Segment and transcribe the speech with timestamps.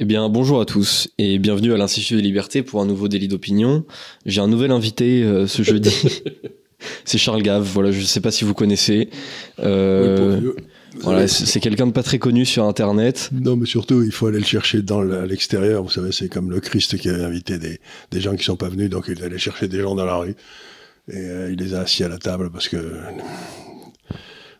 [0.00, 3.26] Eh bien, bonjour à tous et bienvenue à l'Institut des Libertés pour un nouveau délit
[3.26, 3.84] d'opinion.
[4.26, 6.22] J'ai un nouvel invité euh, ce jeudi.
[7.04, 7.64] c'est Charles Gave.
[7.64, 9.10] Voilà, je ne sais pas si vous connaissez.
[9.58, 10.50] Euh, Oui,
[11.00, 13.30] voilà, c'est quelqu'un de pas très connu sur Internet.
[13.32, 15.82] Non, mais surtout, il faut aller le chercher dans l'extérieur.
[15.82, 17.80] Vous savez, c'est comme le Christ qui avait invité des,
[18.12, 20.36] des gens qui sont pas venus, donc il allait chercher des gens dans la rue.
[21.10, 22.76] Et euh, il les a assis à la table parce que.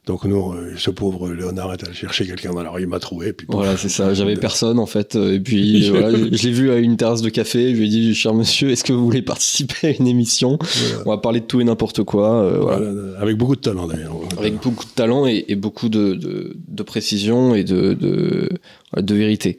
[0.08, 2.98] Donc nous, euh, ce pauvre Léonard est allé chercher quelqu'un dans la rue, il m'a
[2.98, 3.32] trouvé.
[3.34, 4.14] Puis, Voilà, c'est ça.
[4.14, 5.14] J'avais personne en fait.
[5.16, 7.74] euh, Et puis voilà, je l'ai vu à une terrasse de café.
[7.74, 10.58] Je lui ai dit, cher monsieur, est-ce que vous voulez participer à une émission?
[10.60, 11.02] Voilà.
[11.06, 12.42] On va parler de tout et n'importe quoi.
[12.42, 12.78] euh, voilà.
[12.90, 14.14] Voilà, avec beaucoup de talent d'ailleurs.
[14.38, 18.48] avec beaucoup de talent et, et beaucoup de, de, de précision et de, de,
[18.96, 19.58] de vérité.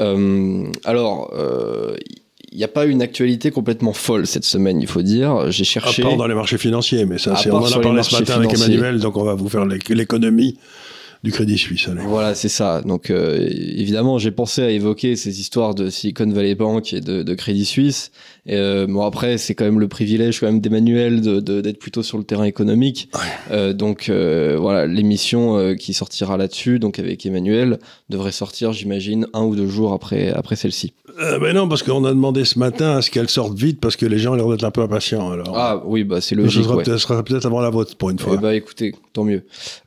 [0.00, 1.94] Euh, alors, euh,
[2.54, 5.50] il n'y a pas une actualité complètement folle cette semaine, il faut dire.
[5.50, 6.02] J'ai À cherché.
[6.02, 8.34] part dans les marchés financiers, mais ça, À c'est, on en a parlé ce matin
[8.36, 8.54] avec.
[8.54, 10.56] Emmanuel, donc on va vous faire l'éc- l'économie
[11.24, 11.88] du Crédit Suisse.
[11.88, 12.02] allez.
[12.06, 12.82] Voilà, c'est ça.
[12.82, 17.22] Donc, euh, évidemment, j'ai pensé à évoquer ces histoires de Silicon Valley Bank et de,
[17.22, 18.10] de Crédit Suisse.
[18.44, 21.78] Et, euh, bon, après, c'est quand même le privilège quand même d'Emmanuel de, de- d'être
[21.78, 23.08] plutôt sur le terrain économique.
[23.50, 27.78] Euh, donc, euh, voilà, l'émission euh, qui sortira là-dessus, donc avec Emmanuel,
[28.10, 30.92] devrait sortir, j'imagine, un ou deux jours après, après celle-ci.
[31.20, 33.94] Euh, ben non, parce qu'on a demandé ce matin à ce qu'elle sorte vite, parce
[33.96, 35.30] que les gens ont l'air d'être un peu impatients.
[35.30, 36.64] Alors, Ah oui, bah c'est Mais ce logique.
[36.64, 36.82] sera ouais.
[36.82, 38.34] peut-être, peut-être avant la vôtre pour une fois.
[38.36, 39.44] Eh bah écoutez, tant mieux.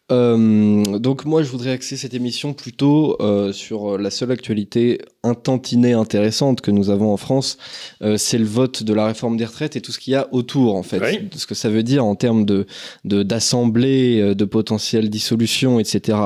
[0.10, 5.34] Euh, donc moi je voudrais axer cette émission plutôt euh, sur la seule actualité un
[5.34, 7.58] tantinet intéressante que nous avons en France,
[8.02, 10.28] Euh, c'est le vote de la réforme des retraites et tout ce qu'il y a
[10.32, 11.28] autour en fait, Oui.
[11.30, 12.66] de ce que ça veut dire en termes de
[13.04, 16.18] de- d'assemblée, euh, de potentielle dissolution, etc.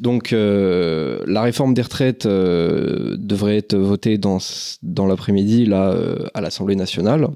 [0.00, 4.38] Donc euh, la réforme des retraites euh, devrait être votée dans
[4.82, 7.28] dans l'après-midi là euh, à l'Assemblée nationale.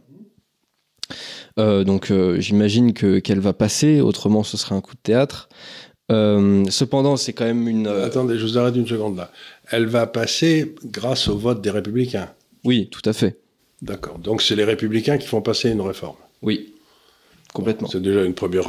[1.58, 5.48] Euh, donc euh, j'imagine que qu'elle va passer, autrement ce serait un coup de théâtre.
[6.12, 7.86] Euh, cependant, c'est quand même une.
[7.86, 9.30] Attendez, je vous arrête une seconde là.
[9.70, 12.30] Elle va passer grâce au vote des Républicains.
[12.64, 13.38] Oui, tout à fait.
[13.82, 14.18] D'accord.
[14.18, 16.16] Donc c'est les Républicains qui font passer une réforme.
[16.42, 16.74] Oui,
[17.52, 17.88] complètement.
[17.88, 18.68] C'est déjà une première.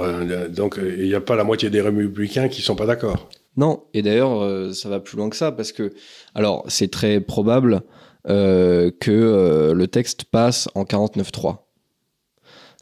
[0.49, 3.29] Donc il n'y a pas la moitié des Républicains qui sont pas d'accord.
[3.57, 5.93] Non, et d'ailleurs, euh, ça va plus loin que ça parce que,
[6.35, 7.81] alors, c'est très probable
[8.29, 11.57] euh, que euh, le texte passe en 49.3.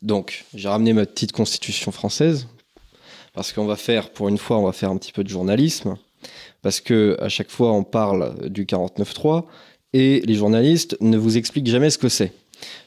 [0.06, 2.48] Donc, j'ai ramené ma petite constitution française
[3.34, 5.96] parce qu'on va faire, pour une fois, on va faire un petit peu de journalisme
[6.62, 9.44] parce que à chaque fois, on parle du 49.3
[9.94, 12.32] et les journalistes ne vous expliquent jamais ce que c'est.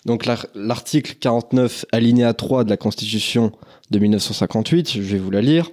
[0.06, 3.53] Donc, l'ar- l'article 49, alinéa 3 de la Constitution
[3.91, 5.71] de 1958, je vais vous la lire.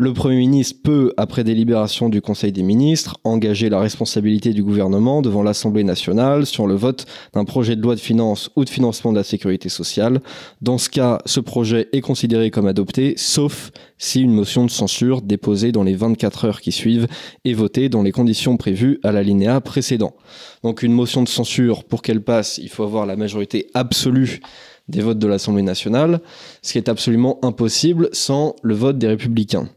[0.00, 5.22] Le Premier ministre peut, après délibération du Conseil des ministres, engager la responsabilité du gouvernement
[5.22, 7.04] devant l'Assemblée nationale sur le vote
[7.34, 10.20] d'un projet de loi de finances ou de financement de la sécurité sociale.
[10.62, 15.20] Dans ce cas, ce projet est considéré comme adopté, sauf si une motion de censure
[15.20, 17.08] déposée dans les 24 heures qui suivent
[17.44, 20.14] est votée dans les conditions prévues à l'alinéa précédent.
[20.62, 24.38] Donc une motion de censure, pour qu'elle passe, il faut avoir la majorité absolue
[24.86, 26.20] des votes de l'Assemblée nationale,
[26.62, 29.68] ce qui est absolument impossible sans le vote des républicains.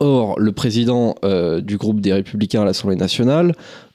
[0.00, 3.54] Or, le président euh, du groupe des Républicains à l'Assemblée nationale,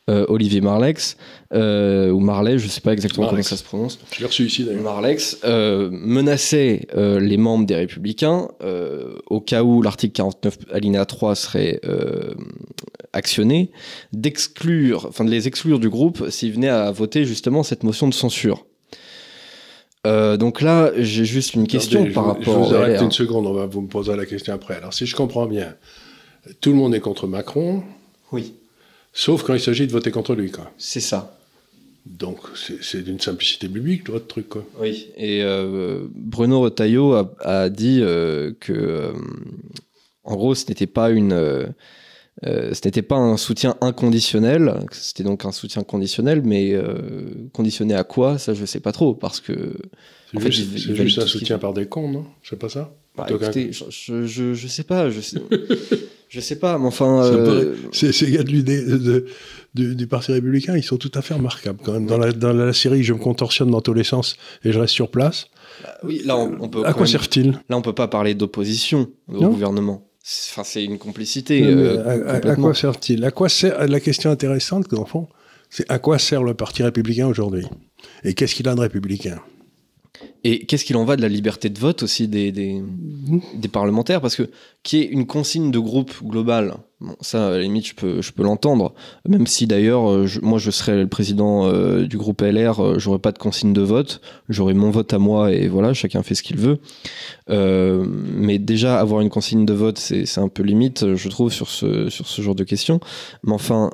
[0.10, 1.18] euh, Olivier Marlex,
[1.54, 3.50] euh, ou Marley, je ne sais pas exactement Marlex.
[3.50, 4.82] comment ça se prononce, Je l'ai reçu ici d'ailleurs.
[4.84, 11.06] Marlex, euh, menaçait euh, les membres des Républicains euh, au cas où l'article 49 alinéa
[11.06, 12.34] 3 serait euh,
[13.12, 13.72] actionné,
[14.14, 18.14] d'exclure, enfin de les exclure du groupe s'ils venaient à voter justement cette motion de
[18.14, 18.66] censure.
[20.06, 22.64] Euh, donc là, j'ai juste une question Attendez, par je, rapport.
[22.64, 24.76] Je vous arrête une seconde, on va vous me poser la question après.
[24.76, 25.76] Alors si je comprends bien,
[26.62, 27.84] tout le monde est contre Macron,
[28.32, 28.54] Oui,
[29.14, 30.52] sauf quand il s'agit de voter contre lui.
[30.52, 30.72] Quoi.
[30.78, 31.34] c'est ça.
[32.06, 34.48] Donc c'est d'une simplicité biblique, votre truc.
[34.48, 34.66] Quoi.
[34.80, 39.12] Oui, et euh, Bruno Retailleau a, a dit euh, que, euh,
[40.24, 41.68] en gros, ce n'était pas une,
[42.46, 46.94] euh, ce n'était pas un soutien inconditionnel, c'était donc un soutien conditionnel, mais euh,
[47.54, 49.74] conditionné à quoi Ça, je sais pas trop, parce que.
[50.34, 52.26] C'est fait, juste, un soutien par des cons, non?
[52.44, 55.38] C'est pas ça Bah, écoutez, je, je, je, sais pas, je sais,
[56.30, 57.24] je sais pas, mais enfin.
[57.24, 59.26] Euh, Ces, gars de l'idée de-
[59.74, 62.06] de- du, Parti républicain, ils sont tout à fait remarquables quand même.
[62.08, 64.94] Dans la, dans la série, je me contorsionne dans tous les sens et je reste
[64.94, 65.48] sur place.
[66.04, 66.86] oui, là, on, on peut.
[66.86, 69.50] à quoi même- servent-ils Là, on peut pas parler d'opposition au Non.
[69.50, 70.07] gouvernement.
[70.50, 71.64] Enfin, c'est une complicité.
[71.64, 74.88] Euh, à- quoi servent-ils À quoi sert la question intéressante,
[75.70, 77.66] c'est à quoi sert le Parti républicain aujourd'hui?
[78.24, 79.40] Et qu'est-ce qu'il a de républicain?
[80.44, 82.82] Et qu'est-ce qu'il en va de la liberté de vote aussi des, des,
[83.56, 84.22] des parlementaires?
[84.22, 84.50] Parce que
[84.84, 88.32] qui est une consigne de groupe globale, bon, ça, à la limite, je peux, je
[88.32, 88.94] peux l'entendre.
[89.28, 93.20] Même si d'ailleurs, euh, moi, je serais le président euh, du groupe LR, euh, j'aurais
[93.20, 96.44] pas de consigne de vote, j'aurais mon vote à moi et voilà, chacun fait ce
[96.44, 96.80] qu'il veut.
[97.50, 101.68] Euh, mais déjà, avoir une consigne de vote, c'est un peu limite, je trouve, sur
[101.68, 103.02] ce, sur ce genre de questions.
[103.44, 103.90] Mais enfin,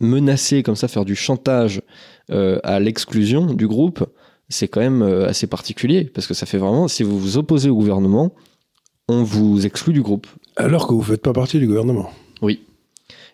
[0.00, 1.82] menacer comme ça, faire du chantage
[2.30, 4.06] à l'exclusion du groupe,
[4.48, 7.70] c'est quand même euh, assez particulier parce que ça fait vraiment, si vous vous opposez
[7.70, 8.34] au gouvernement,
[9.08, 10.26] on vous exclut du groupe.
[10.56, 12.10] Alors que vous ne faites pas partie du gouvernement.
[12.42, 12.60] Oui.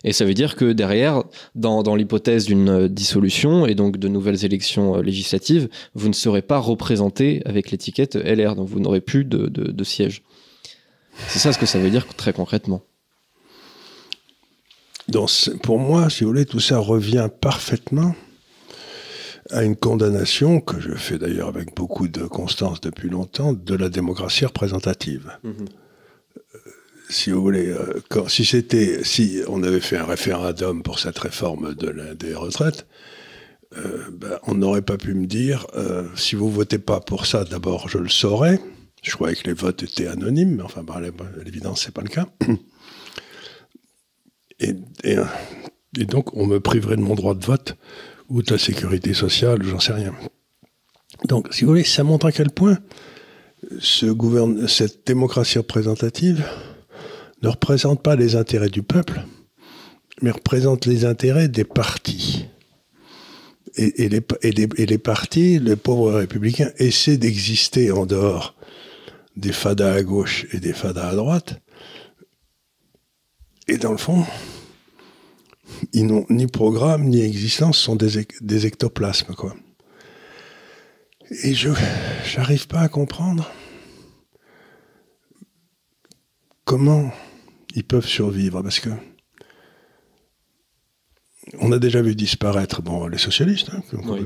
[0.02, 1.22] Et ça veut dire que derrière,
[1.54, 6.14] dans, dans l'hypothèse d'une euh, dissolution et donc de nouvelles élections euh, législatives, vous ne
[6.14, 10.22] serez pas représenté avec l'étiquette LR, donc vous n'aurez plus de, de, de siège.
[11.28, 12.82] C'est ça ce que ça veut dire très concrètement.
[15.08, 15.28] Donc,
[15.62, 18.14] pour moi, si vous voulez, tout ça revient parfaitement
[19.52, 23.88] à une condamnation que je fais d'ailleurs avec beaucoup de constance depuis longtemps de la
[23.88, 25.31] démocratie représentative.
[27.08, 31.19] Si vous voulez, euh, quand- si c'était, si on avait fait un référendum pour cette
[31.19, 32.87] réforme de la- des retraites,
[33.76, 37.44] euh, ben, on n'aurait pas pu me dire euh, si vous votez pas pour ça,
[37.44, 38.61] d'abord je le saurais.
[39.02, 41.00] Je croyais que les votes étaient anonymes, mais enfin, à
[41.44, 42.29] l'évidence, c'est pas le cas.
[44.61, 44.75] Et,
[45.05, 45.25] et, euh,
[45.99, 47.76] et donc, on me priverait de mon droit de vote
[48.30, 50.14] ou de la sécurité sociale, j'en sais rien.
[51.26, 52.78] Donc, si vous voulez, ça montre à quel point
[53.82, 56.44] cette démocratie représentative
[57.42, 59.22] ne représente pas les intérêts du peuple,
[60.22, 62.46] mais représente les intérêts des partis.
[63.76, 68.54] Et les partis, les pauvres républicains, essaient d'exister en dehors
[69.36, 71.60] des fadas à gauche et des fadas à droite.
[73.68, 74.24] Et dans le fond,
[75.93, 79.55] ils n'ont ni programme ni existence, ce sont des, ec- des ectoplasmes, quoi.
[81.44, 81.70] Et je
[82.25, 83.50] j'arrive pas à comprendre
[86.64, 87.11] comment
[87.75, 88.90] ils peuvent survivre, parce que
[91.61, 94.25] on a déjà vu disparaître bon, les socialistes, hein, Oui.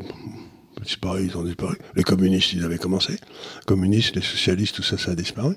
[0.82, 1.76] disparu, ils ont disparu.
[1.94, 3.12] Les communistes, ils avaient commencé.
[3.12, 5.54] Les communistes, les socialistes, tout ça, ça a disparu.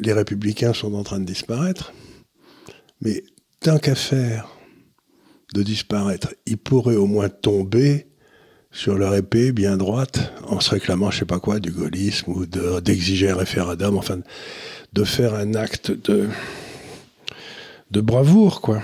[0.00, 1.92] Les républicains sont en train de disparaître.
[3.00, 3.22] Mais
[3.62, 4.48] tant qu'à faire
[5.54, 8.06] de disparaître, ils pourraient au moins tomber
[8.70, 12.46] sur leur épée bien droite en se réclamant, je sais pas quoi, du gaullisme ou
[12.46, 14.20] de- d'exiger un référendum, enfin,
[14.94, 16.28] de faire un acte de,
[17.90, 18.80] de bravoure, quoi.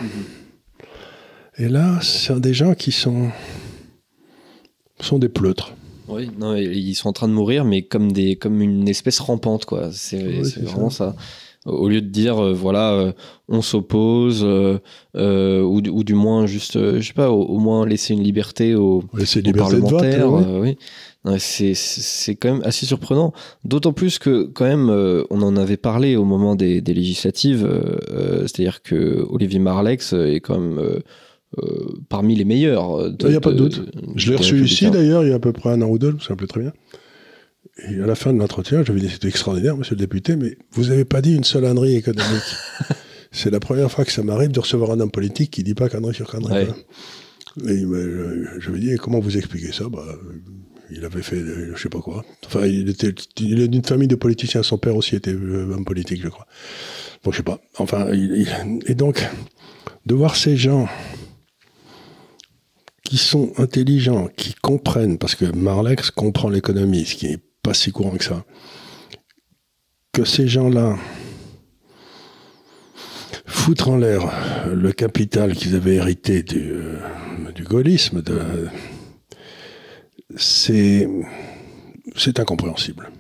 [1.57, 3.31] Et là, ce sont des gens qui sont,
[5.01, 5.75] sont des pleutres.
[6.07, 9.65] Oui, non, ils sont en train de mourir, mais comme, des, comme une espèce rampante,
[9.65, 9.91] quoi.
[9.93, 11.17] C'est Oui, c'est c'est vraiment ça.
[11.69, 13.13] Au lieu de dire, euh, voilà, euh,
[13.49, 14.79] on s'oppose, euh,
[15.63, 18.75] ou, du- ou du moins juste, je sais pas, au, au moins laisser une liberté
[18.75, 20.33] aux, C'est aux liberté de parlementaires.
[20.33, 20.77] oui.
[21.27, 21.37] oui.
[21.39, 23.33] C'est quand même assez surprenant.
[23.65, 24.89] D'autant plus que, quand même,
[25.31, 27.69] on en avait parlé au moment des, des législatives.
[28.47, 30.81] C'est-à-dire que Olivier Marlex est quand même
[32.09, 33.11] parmi les meilleurs.
[33.21, 33.83] Il n'y a pas de doute.
[34.17, 36.15] Je l'ai reçu ici d'ailleurs, il y a à peu près un an ou deux,
[36.19, 36.73] souviens plus très bien.
[37.87, 40.87] Et à la fin de l'entretien, j'avais dit c'était extraordinaire, monsieur le député, mais vous
[40.87, 42.57] n'avez pas dit une seule ânerie économique.
[43.31, 45.89] C'est la première fois que ça m'arrive de recevoir un homme politique qui dit pas
[45.89, 46.33] connerie sur.
[46.35, 46.67] Ouais.
[46.69, 46.75] hein.
[47.69, 49.89] Et je, je lui ai dit, comment vous expliquez ça?
[49.89, 50.03] Bah,
[50.91, 52.25] Il avait fait, euh, je sais pas quoi.
[52.47, 54.63] Enfin, il, était, il est d'une famille de politiciens.
[54.63, 56.47] Son père aussi était euh, homme politique, je crois.
[57.23, 57.61] Bon, je sais pas.
[57.79, 59.25] Enfin, il- il- et donc,
[60.07, 60.89] de voir ces gens
[63.05, 67.39] qui sont intelligents, qui comprennent, parce que Marlex comprend l'économie, ce qui n'est
[67.69, 68.47] pas si courant que ça,
[70.15, 70.97] que ces gens-là
[73.45, 74.23] foutre en l'air
[74.73, 76.99] le capital qu'ils avaient hérité du, euh,
[77.55, 78.23] du gaullisme,
[80.35, 81.07] c'est,
[82.17, 83.11] c'est incompréhensible.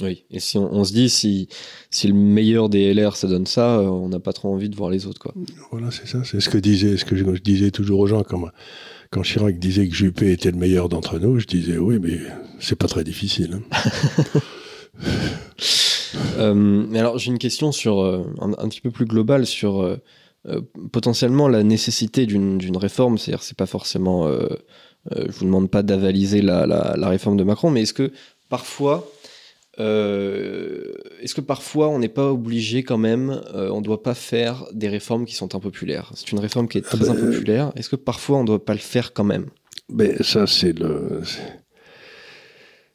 [0.00, 1.50] Oui, et si on, on se dit, si,
[1.90, 4.76] si le meilleur des LR ça donne ça, euh, on n'a pas trop envie de
[4.76, 5.20] voir les autres.
[5.20, 5.34] Quoi.
[5.70, 6.24] Voilà, c'est ça.
[6.24, 8.42] C'est ce que disait, ce que je, je disais toujours aux gens quand,
[9.10, 11.38] quand Chirac disait que Juppé était le meilleur d'entre nous.
[11.38, 12.18] Je disais oui, mais
[12.60, 13.60] c'est pas très difficile.
[13.72, 14.40] hein.
[16.38, 20.00] Euh, alors, j'ai une question sur, euh, un, petit peu plus globale sur euh,
[20.92, 23.18] potentiellement la nécessité d'une réforme.
[23.18, 24.26] C'est-à-dire, c'est pas forcément.
[25.10, 28.12] je vous demande pas d'avaliser la réforme de Macron, mais est-ce que
[28.48, 29.10] parfois.
[29.78, 34.14] Euh, est-ce que parfois on n'est pas obligé quand même, euh, on ne doit pas
[34.14, 36.12] faire des réformes qui sont impopulaires?
[36.14, 37.72] C'est une réforme qui est Ah très ben, impopulaire.
[37.76, 39.46] Est-ce que parfois on ne doit pas le faire quand même?
[39.88, 41.22] Mais ça, c'est le.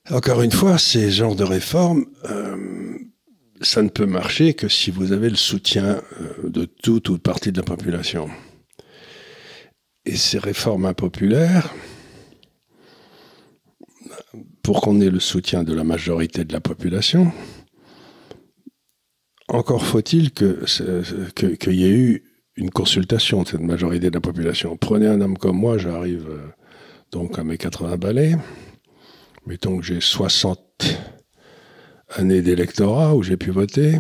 [0.10, 2.98] Encore une fois, ces genres de réformes, euh,
[3.62, 7.22] ça ne peut marcher que si vous avez le soutien euh, de toute ou de
[7.22, 8.30] partie de la population.
[10.06, 11.74] Et ces réformes impopulaires,
[14.72, 17.30] pour qu'on ait le soutien de la majorité de la population,
[19.50, 22.24] encore faut-il que ce- que- qu'il y ait eu
[22.56, 24.78] une consultation de cette majorité de la population.
[24.78, 26.48] Prenez un homme comme moi, j'arrive euh,
[27.12, 28.38] donc à mes 80 balais.
[29.46, 30.62] Mettons que j'ai 60
[32.16, 34.00] années d'électorat où j'ai pu voter.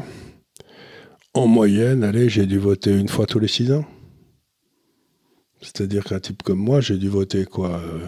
[1.33, 3.83] En moyenne, allez, j'ai dû voter une fois tous les six ans.
[5.61, 8.07] C'est-à-dire qu'un type comme moi, j'ai dû voter quoi euh,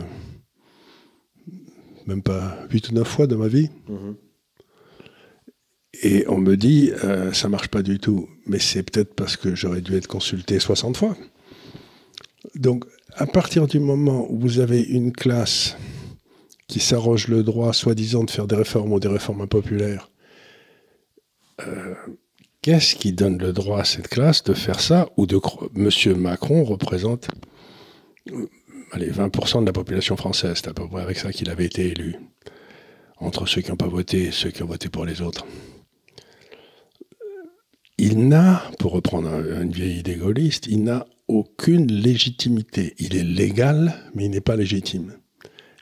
[2.08, 3.70] Même pas 8 ou 9 fois dans ma vie.
[3.88, 4.16] Mhm.
[6.02, 8.28] Et on me dit, euh, ça marche pas du tout.
[8.46, 11.16] Mais c'est peut-être parce que j'aurais dû être consulté 60 fois.
[12.56, 15.78] Donc, à partir du moment où vous avez une classe
[16.68, 20.10] qui s'arroge le droit, soi-disant, de faire des réformes ou des réformes impopulaires,
[21.62, 21.94] euh,
[22.62, 25.40] qu'est-ce qui donne le droit à cette classe de faire ça ou de
[25.74, 27.28] Monsieur Macron représente
[28.32, 28.48] euh,
[28.94, 31.88] allez, 20% de la population française, c'est à peu près avec ça qu'il avait été
[31.88, 32.16] élu,
[33.18, 35.46] entre ceux qui n'ont pas voté et ceux qui ont voté pour les autres.
[37.98, 39.30] Il n'a, pour reprendre
[39.62, 42.96] une vieille idée gaulliste, il n'a aucune légitimité.
[43.00, 45.14] Il est légal, mais il n'est pas légitime.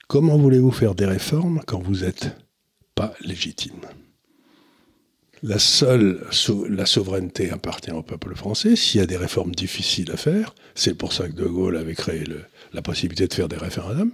[0.08, 2.36] Comment voulez-vous faire des réformes quand vous n'êtes
[2.96, 3.82] pas légitime?
[5.42, 6.24] La seule
[6.70, 8.76] la souveraineté appartient au peuple français.
[8.76, 11.96] S'il y a des réformes difficiles à faire, c'est pour ça que De Gaulle avait
[11.96, 12.24] créé
[12.74, 14.12] la possibilité de faire des référendums.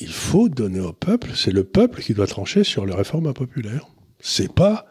[0.00, 3.86] Il faut donner au peuple, c'est le peuple qui doit trancher sur les réformes impopulaires.
[4.18, 4.86] C'est pas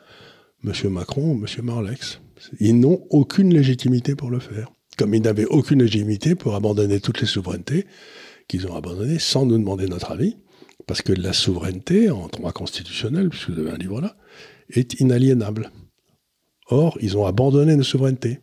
[0.64, 0.72] M.
[0.90, 1.66] Macron ou M.
[1.66, 2.22] Marlex.
[2.60, 4.72] Ils n'ont aucune légitimité pour le faire.
[4.98, 7.86] Comme ils n'avaient aucune légitimité pour abandonner toutes les souverainetés
[8.48, 10.38] qu'ils ont abandonnées sans nous demander notre avis.
[10.86, 14.16] Parce que la souveraineté, en droit constitutionnel, puisque vous avez un livre là,
[14.70, 15.72] est inaliénable.
[16.68, 18.40] Or, ils ont abandonné nos souverainetés.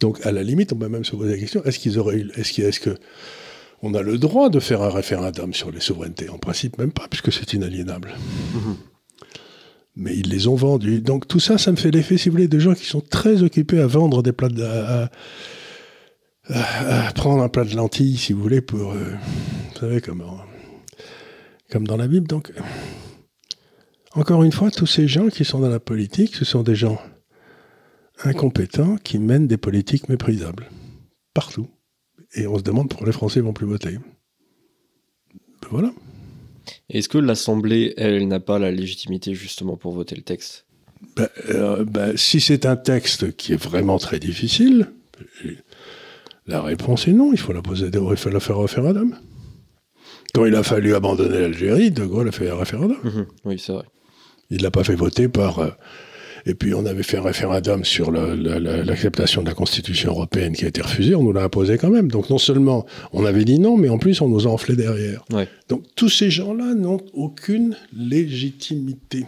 [0.00, 2.30] Donc, à la limite, on peut même se poser la question est-ce qu'ils auraient eu,
[2.36, 2.96] est-ce, est que
[3.82, 6.28] on a le droit de faire un référendum sur les souverainetés?
[6.30, 8.14] En principe, même pas, puisque c'est inaliénable.
[8.54, 8.76] Mhm.
[9.96, 11.00] Mais ils les ont vendus.
[11.00, 13.42] Donc, tout ça, ça me fait l'effet, si vous voulez, de gens qui sont très
[13.42, 14.62] occupés à vendre des plats de.
[14.62, 15.10] À,
[17.14, 18.92] prendre un plat de lentilles, si vous voulez, pour.
[18.92, 19.14] Euh,
[19.72, 20.24] vous savez, comme,
[21.70, 22.26] comme dans la Bible.
[22.26, 22.52] Donc.
[24.16, 27.00] Encore une fois, tous ces gens qui sont dans la politique, ce sont des gens
[28.22, 30.70] incompétents qui mènent des politiques méprisables.
[31.32, 31.68] Partout.
[32.34, 33.98] Et on se demande pourquoi les Français vont plus voter.
[35.62, 35.92] Ben voilà.
[36.88, 40.66] Est-ce que l'Assemblée, elle, n'a pas la légitimité justement pour voter le texte?
[41.16, 44.92] Ben, euh, ben, Si c'est un texte qui est vraiment très difficile,
[46.46, 47.32] la réponse est non.
[47.32, 49.16] Il faut la poser, il faut la faire référendum.
[50.34, 52.98] Quand il a fallu abandonner l'Algérie, De Gaulle a fait un référendum.
[53.04, 53.26] Mhm.
[53.44, 53.84] oui, c'est vrai.
[54.50, 55.76] Il ne l'a pas fait voter par.
[56.46, 60.68] Et puis on avait fait un référendum sur l'acceptation de la Constitution européenne qui a
[60.68, 62.10] été refusée, on nous l'a imposé quand même.
[62.10, 65.24] Donc non seulement on avait dit non, mais en plus on nous a enflé derrière.
[65.68, 69.26] Donc tous ces gens-là n'ont aucune légitimité.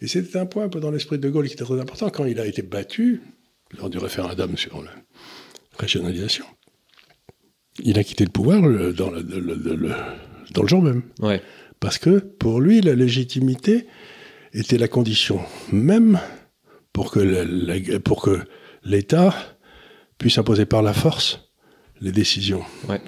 [0.00, 2.24] Et c'était un point un peu dans l'esprit de Gaulle qui était très important quand
[2.24, 3.20] il a été battu
[3.78, 4.90] lors du référendum sur la
[5.78, 6.44] régionalisation.
[7.82, 11.02] Il a quitté le pouvoir dans, le, dans le jour même.
[11.80, 13.86] Parce que pour lui, la légitimité,
[14.54, 15.40] était la condition
[15.72, 16.20] même
[16.92, 18.44] pour que, pour que
[18.84, 19.34] l'État
[20.16, 21.40] puisse imposer par la force
[22.00, 22.62] les décisions.
[22.88, 23.00] Ouais.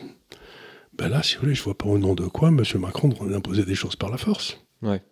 [0.95, 2.63] Ben là, si vous voulez, je vois pas au nom de quoi M.
[2.77, 4.59] Macron imposer des choses par la force.
[4.83, 5.03] Ouais.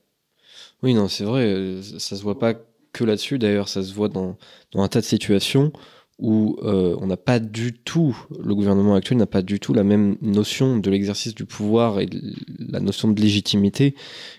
[0.82, 2.54] Oui, non, c'est vrai, ça se voit pas
[2.92, 4.36] que là-dessus, d'ailleurs, ça se voit dans,
[4.72, 5.72] dans un tas de situations
[6.20, 9.82] où euh, on n'a pas du tout, le gouvernement actuel n'a pas du tout la
[9.82, 12.08] même notion de l'exercice du pouvoir et
[12.60, 13.96] la notion de légitimité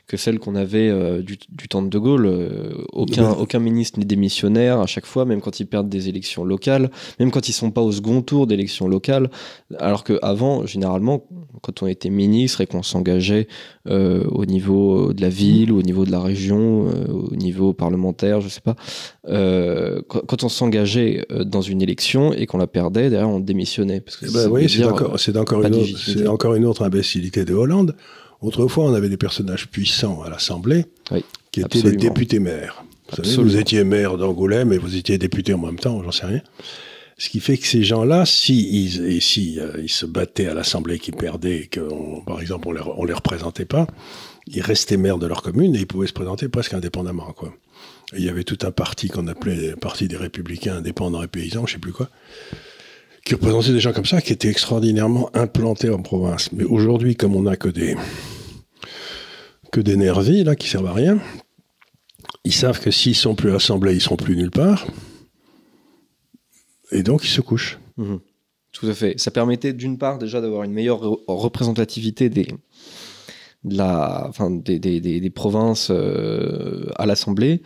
[0.08, 2.27] que celle qu'on avait euh, du, temps de De Gaulle.
[2.27, 6.46] Euh, aucun, aucun ministre n'est démissionnaire à chaque fois, même quand ils perdent des élections
[6.46, 9.29] locales, même quand ils sont pas au second tour d'élections locales.
[9.77, 11.25] Alors qu'avant, généralement,
[11.62, 13.48] quand on était ministre et qu'on s'engageait
[13.88, 18.50] au niveau de la ville, ou au niveau de la région, au niveau parlementaire, je
[18.50, 18.75] sais pas,
[19.25, 24.02] quand on s'engageait dans une élection et qu'on la perdait, derrière on démissionnait.
[24.02, 27.96] Parce que oui, c'est encore, une autre, encore une autre imbécilité de Hollande.
[28.42, 30.86] Autrefois, on avait des personnages puissants à l'Assemblée
[31.52, 32.84] qui étaient les députés maires.
[33.18, 36.26] Vous, savez, vous étiez maire d'Angoulême et vous étiez député en même temps, j'en sais
[36.26, 36.42] rien.
[37.18, 41.00] Ce qui fait que ces gens-là, si ils, si, euh, ils se battaient à l'Assemblée,
[41.00, 41.80] qu'ils perdaient, et que,
[42.26, 43.88] par exemple, on ne les, on les représentait pas,
[44.48, 47.32] ils restaient maires de leur commune et ils pouvaient se présenter presque indépendamment.
[47.32, 47.54] Quoi
[48.14, 51.66] il y avait tout un parti qu'on appelait le Parti des Républicains indépendants et paysans,
[51.66, 52.10] je sais plus quoi,
[53.26, 56.52] qui représentait des gens comme ça, qui étaient extraordinairement implantés en province.
[56.52, 57.96] Mais aujourd'hui, comme on n'a que des
[59.72, 61.20] que des nervis, là, qui servent à rien,
[62.46, 64.88] ils savent que s'ils sont plus assemblés, ils seront plus nulle part.
[66.92, 67.80] Et donc, ils se couchent.
[67.98, 68.18] Mmh.
[68.72, 69.20] Tout à fait.
[69.20, 72.48] Ça permettait d'une part déjà d'avoir une meilleure représentativité des,
[73.64, 77.62] la, des, des, provinces euh, à l'Assemblée.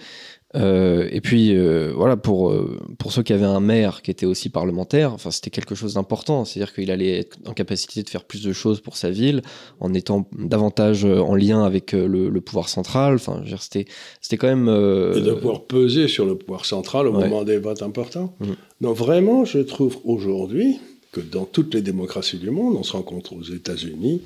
[0.56, 2.52] Euh, et puis euh, voilà pour
[2.98, 6.44] pour ceux qui avaient un maire qui était aussi parlementaire, enfin c'était quelque chose d'important,
[6.44, 9.44] c'est-à-dire qu'il allait être en capacité de faire plus de choses pour sa ville
[9.80, 13.16] en étant davantage en lien avec le, le pouvoir central.
[13.16, 13.86] Enfin c'était
[14.22, 17.84] c'était quand même et de pouvoir peser sur le pouvoir central au moment des votes
[17.84, 18.34] importants.
[18.40, 18.46] Mmh.
[18.82, 20.80] Donc vraiment je trouve aujourd'hui
[21.12, 24.22] que dans toutes les démocraties du monde, on se rencontre aux États-Unis,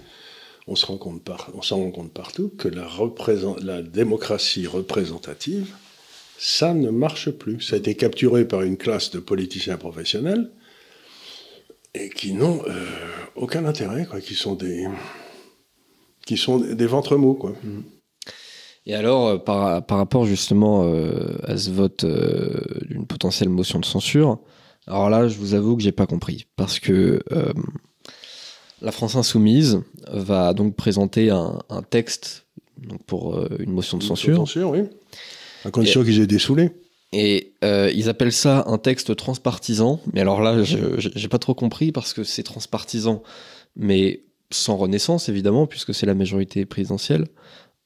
[0.67, 2.87] on se rencontre par, on s'en rend compte partout que la,
[3.61, 5.73] la démocratie représentative,
[6.37, 7.61] ça ne marche plus.
[7.61, 10.51] Ça a été capturé par une classe de politiciens professionnels
[11.93, 12.85] et qui n'ont euh,
[13.35, 14.87] aucun intérêt, quoi, qui sont des,
[16.25, 17.53] qui sont des ventres mous, quoi.
[17.63, 17.81] Mmh.
[18.85, 23.85] Et alors, euh, par, par, rapport justement euh, à ce vote d'une potentielle motion de
[23.85, 24.39] censure,
[24.87, 27.21] alors là, je vous avoue que j'ai pas compris, parce que
[28.81, 31.59] la France insoumise va donc présenter un,
[31.89, 32.47] texte
[32.77, 34.35] donc pour une motion de censure.
[34.35, 34.81] censure, oui.
[35.65, 36.71] À condition qu'ils aient des saoulés.
[37.11, 40.01] Et euh, ils appellent ça un texte transpartisan.
[40.13, 43.21] Mais alors là, je j'ai pas trop compris parce que c'est transpartisan,
[43.75, 47.27] mais sans Renaissance évidemment, puisque c'est la majorité présidentielle,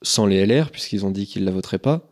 [0.01, 2.09] sans les LR, puisqu'ils ont dit qu'ils la voteraient pas.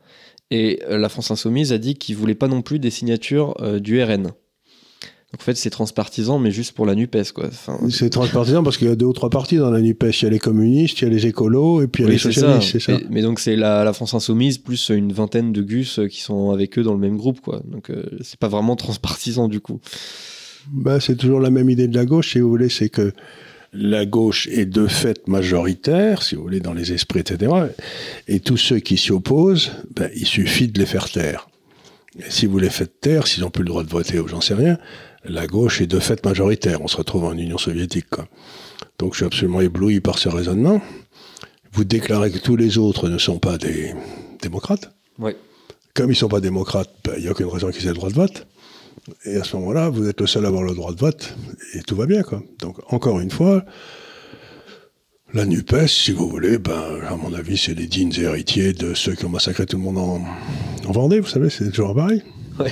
[0.51, 3.79] Et euh, la France Insoumise a dit qu'ils voulaient pas non plus des signatures euh,
[3.79, 4.33] du RN
[5.37, 7.49] en fait, c'est transpartisan, mais juste pour la NUPES, quoi.
[7.89, 10.21] c'est transpartisan parce qu'il y a deux ou trois partis dans la NUPES.
[10.21, 12.11] Il y a les communistes, il y a les écolos, et puis il y a
[12.13, 12.97] les socialistes, c'est ça.
[13.09, 16.83] Mais, donc, c'est la, France Insoumise plus une vingtaine de gus qui sont avec eux
[16.83, 17.61] dans le même groupe, quoi.
[17.65, 19.79] Donc, euh, c'est pas vraiment transpartisan, du coup.
[20.71, 23.11] Bah, c'est toujours la même idée de la gauche, si vous voulez, c'est que
[23.73, 27.51] la gauche est de fait majoritaire, si vous voulez, dans les esprits, etc.
[28.27, 31.49] Et tous ceux qui s'y opposent, ben, il suffit de les faire taire.
[32.19, 34.41] Et si vous les faites taire, s'ils n'ont plus le droit de voter ou j'en
[34.41, 34.77] sais rien,
[35.27, 36.81] la gauche est de fait majoritaire.
[36.81, 38.09] On se retrouve en Union soviétique.
[38.09, 38.27] Quoi.
[38.99, 40.81] Donc je suis absolument ébloui par ce raisonnement.
[41.73, 43.93] Vous déclarez que tous les autres ne sont pas des
[44.41, 44.91] démocrates.
[45.19, 45.31] Oui.
[45.93, 47.95] Comme ils ne sont pas démocrates, ben, il n'y a aucune raison qu'ils aient le
[47.95, 48.47] droit de vote.
[49.25, 51.35] Et à ce moment-là, vous êtes le seul à avoir le droit de vote,
[51.73, 52.23] et tout va bien.
[52.23, 52.41] Quoi.
[52.59, 53.63] Donc encore une fois,
[55.33, 59.13] la NUPES, si vous voulez, ben, à mon avis, c'est les dignes héritiers de ceux
[59.13, 60.25] qui ont massacré tout le monde en,
[60.87, 62.23] en Vendée, vous savez, c'est toujours pareil.
[62.57, 62.71] Ouais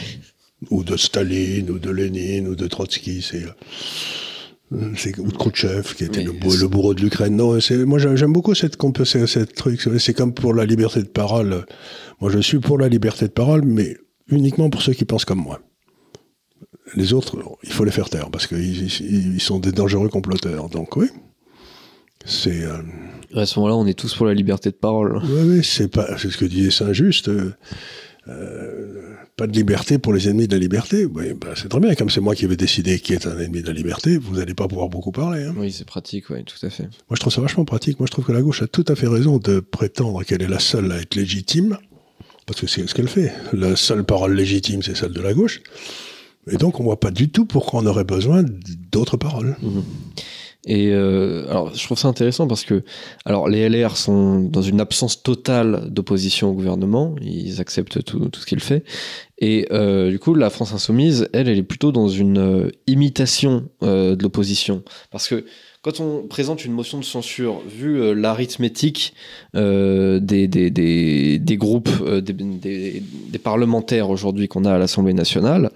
[0.69, 6.03] ou de Staline, ou de Lénine, ou de Trotsky, c'est euh, ou de Khrouchtchev, qui
[6.03, 6.31] était le,
[6.67, 7.35] bourreau de l'Ukraine.
[7.35, 9.87] Non, moi j'aime beaucoup cette, cette truc.
[9.99, 11.65] C'est comme pour la liberté de parole.
[12.21, 13.97] Moi je suis pour la liberté de parole, mais
[14.27, 15.59] uniquement pour ceux qui pensent comme moi.
[16.95, 20.69] Les autres, il faut les faire taire parce qu'ils sont des dangereux comploteurs.
[20.69, 21.07] Donc oui,
[22.25, 22.63] c'est.
[22.63, 22.77] Euh,
[23.35, 25.19] à ce moment-là, on est tous pour la liberté de parole.
[25.23, 27.29] Oui, oui, c'est pas, c'est ce que disait Saint-Just.
[27.29, 27.53] Euh,
[28.25, 31.05] pas de liberté pour les ennemis de la liberté.
[31.05, 31.95] Oui, bah, c'est très bien.
[31.95, 34.53] Comme c'est moi qui vais décider qui est un ennemi de la liberté, vous n'allez
[34.53, 35.43] pas pouvoir beaucoup parler.
[35.43, 35.53] Hein.
[35.57, 36.83] Oui, c'est pratique, oui, tout à fait.
[36.83, 37.99] Moi, je trouve ça vachement pratique.
[37.99, 40.47] Moi, je trouve que la gauche a tout à fait raison de prétendre qu'elle est
[40.47, 41.77] la seule à être légitime,
[42.45, 43.33] parce que c'est ce qu'elle fait.
[43.53, 45.61] La seule parole légitime, c'est celle de la gauche.
[46.51, 48.43] Et donc, on voit pas du tout pourquoi on aurait besoin
[48.91, 49.55] d'autres paroles.
[49.61, 49.83] Mhm.
[50.65, 52.83] Et euh, alors, je trouve ça intéressant parce que,
[53.25, 57.15] alors, les LR sont dans une absence totale d'opposition au gouvernement.
[57.21, 58.83] Ils acceptent tout, ce qu'il fait.
[59.39, 63.67] Et euh, du coup, la France insoumise, elle, elle est plutôt dans une euh, imitation
[63.83, 65.43] euh, de l'opposition, parce que
[65.81, 69.13] quand on présente une motion de censure, vu euh, l'arithmétique
[69.53, 70.69] des, des,
[71.39, 71.89] des, groupes,
[72.21, 75.71] des, des, parlementaires aujourd'hui qu'on a à l'Assemblée nationale,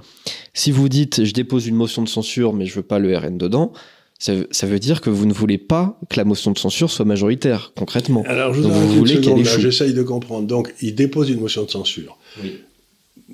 [0.53, 3.37] si vous dites je dépose une motion de censure mais je veux pas le RN
[3.37, 3.73] dedans,
[4.19, 7.71] ça, veut dire que vous ne voulez pas que la motion de censure soit majoritaire,
[7.75, 8.23] concrètement.
[8.27, 10.47] Alors, je vous, voulez qu'elle J'essaye de comprendre.
[10.47, 12.17] Donc, il dépose une motion de censure.
[12.41, 12.57] Oui.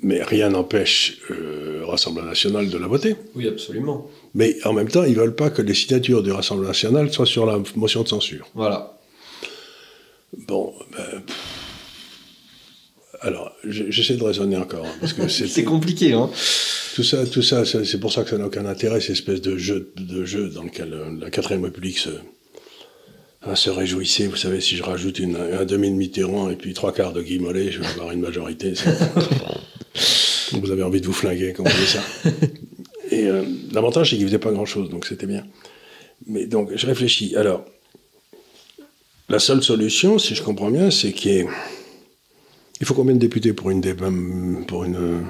[0.02, 3.16] Mais rien n'empêche le euh, Rassemblement national de la voter.
[3.34, 4.10] Oui, absolument.
[4.34, 7.26] Mais en même temps, ils ne veulent pas que les signatures du Rassemblement national soient
[7.26, 8.46] sur la motion de censure.
[8.54, 8.98] Voilà.
[10.48, 11.22] Bon, ben,
[13.24, 14.84] alors, j'essaie de raisonner encore.
[14.84, 16.30] Hein, parce que c'est compliqué, hein
[16.94, 19.56] tout ça, tout ça, c'est pour ça que ça n'a aucun intérêt, cette espèce de
[19.56, 22.10] jeu, de jeu dans lequel euh, la 4 République se,
[23.42, 24.28] hein, se réjouissait.
[24.28, 27.20] Vous savez, si je rajoute une, un demi de Mitterrand et puis trois quarts de
[27.20, 28.74] Guy Mollet, je vais avoir une majorité.
[30.52, 32.02] vous avez envie de vous flinguer quand vous dites ça.
[33.10, 35.44] Et euh, l'avantage, c'est qu'il ne faisait pas grand-chose, donc c'était bien.
[36.26, 37.36] Mais donc, je réfléchis.
[37.36, 37.64] Alors,
[39.28, 41.46] la seule solution, si je comprends bien, c'est qu'il y ait...
[42.80, 43.82] Il faut combien de députés pour une...
[44.66, 45.24] Pour une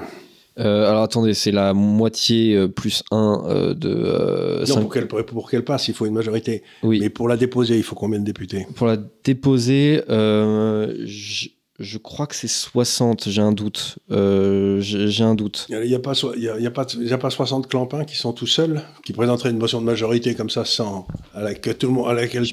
[0.57, 4.63] euh, alors attendez, c'est la moitié euh, plus 1 euh, de.
[4.69, 6.63] non, pour qu'elle, pour passe, il faut une majorité.
[6.81, 6.99] Oui.
[7.01, 8.65] Mais pour la déposer, il faut combien de députés?
[8.75, 11.47] Pour la déposer, je,
[11.79, 13.97] je, crois que c'est 60, j'ai un doute.
[14.09, 15.67] j'ai, un doute.
[15.69, 18.05] Il n'y a, pas, il y a, y a, pas, y a pas 60 clampins
[18.05, 21.53] qui sont tout seuls, qui présenteraient une motion de majorité comme ça, sans, à, la,
[21.53, 22.47] que tout le monde, à laquelle,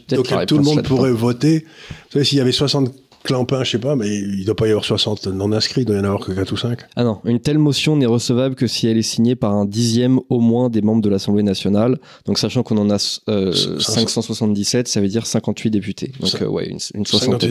[0.46, 1.61] tout le monde pourrait voter.
[1.61, 2.92] Vous savez, s'il y avait 60
[3.24, 5.96] Clampin, je sais pas, mais il doit pas y avoir 60 non inscrits, il doit
[5.96, 6.80] y en avoir que 4 ou 5.
[6.96, 10.18] Ah non, une telle motion n'est recevable que si elle est signée par un dixième
[10.28, 11.98] au moins des membres de l'Assemblée nationale.
[12.26, 16.12] Donc sachant qu'on en a euh, 577, ça veut dire 58 députés.
[16.20, 16.78] Donc euh, ouais, une,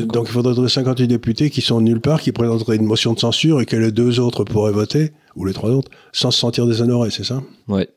[0.08, 3.62] donc il faudrait 58 députés qui sont nulle part, qui présenteraient une motion de censure
[3.62, 7.12] et que les deux autres pourraient voter, ou les trois autres, sans se sentir déshonorés,
[7.12, 7.42] c'est ça?
[7.68, 7.88] Ouais.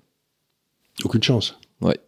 [1.04, 1.58] Aucune chance.
[1.80, 1.98] Ouais.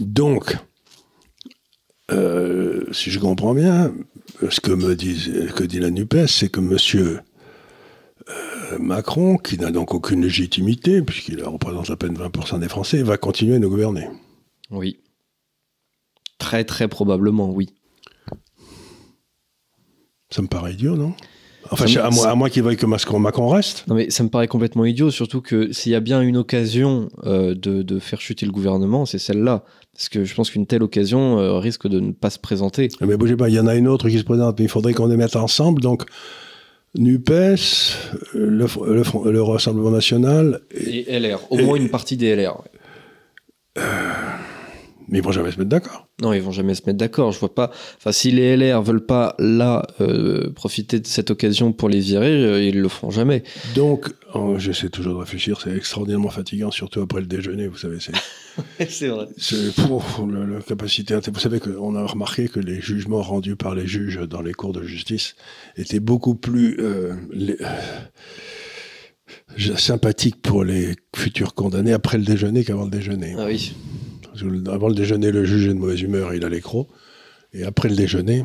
[0.00, 0.56] Donc,
[2.12, 3.94] euh, si je comprends bien,
[4.50, 7.20] ce que me dit, que dit la NUPES, c'est que monsieur
[8.28, 13.16] euh, Macron, qui n'a donc aucune légitimité, puisqu'il représente à peine 20% des Français, va
[13.16, 14.08] continuer à nous gouverner.
[14.70, 14.98] Oui.
[16.38, 17.70] Très, très probablement, oui.
[20.30, 21.14] Ça me paraît idiot, non?
[21.70, 23.86] Enfin, Ça à moins, à moins qu'il veuille que Macron, Macron reste.
[23.88, 27.08] Non mais ça me paraît complètement idiot, surtout que s'il y a bien une occasion
[27.24, 29.64] euh, de, de faire chuter le gouvernement, c'est celle-là.
[29.94, 32.88] Parce que je pense qu'une telle occasion euh, risque de ne pas se présenter.
[33.00, 34.92] Mais bougez pas, il y en a une autre qui se présente, mais il faudrait
[34.92, 35.80] qu'on les mette ensemble.
[35.80, 36.02] Donc,
[36.96, 37.96] NUPES,
[38.34, 38.66] le,
[39.30, 42.56] le, Rassemblement National, et- Et LR, au Et- moins une partie des LR.
[43.76, 43.82] ouais.
[45.14, 46.08] Mais ils vont jamais se mettre d'accord.
[46.20, 47.30] Non, ils vont jamais se mettre d'accord.
[47.30, 47.70] Je vois pas.
[47.98, 52.32] Enfin, si les LR veulent pas là euh, profiter de cette occasion pour les virer,
[52.44, 53.44] euh, ils le feront jamais.
[53.76, 57.98] Donc, oh, j'essaie toujours de réfléchir, c'est extraordinairement fatigant, surtout après le déjeuner, vous savez.
[58.00, 58.10] C'est,
[58.90, 59.26] c'est vrai.
[59.38, 61.16] c'est pour le- la capacité.
[61.32, 64.72] Vous savez qu'on a remarqué que les jugements rendus par les juges dans les cours
[64.72, 65.36] de justice
[65.76, 67.66] étaient beaucoup plus euh, les- euh,
[69.76, 73.34] sympathiques pour les futurs condamnés après le déjeuner qu'avant le déjeuner.
[73.38, 73.74] Ah oui.
[74.70, 76.88] Avant le déjeuner, le juge est de mauvaise humeur, il a l'écro.
[77.52, 78.44] Et après le déjeuner,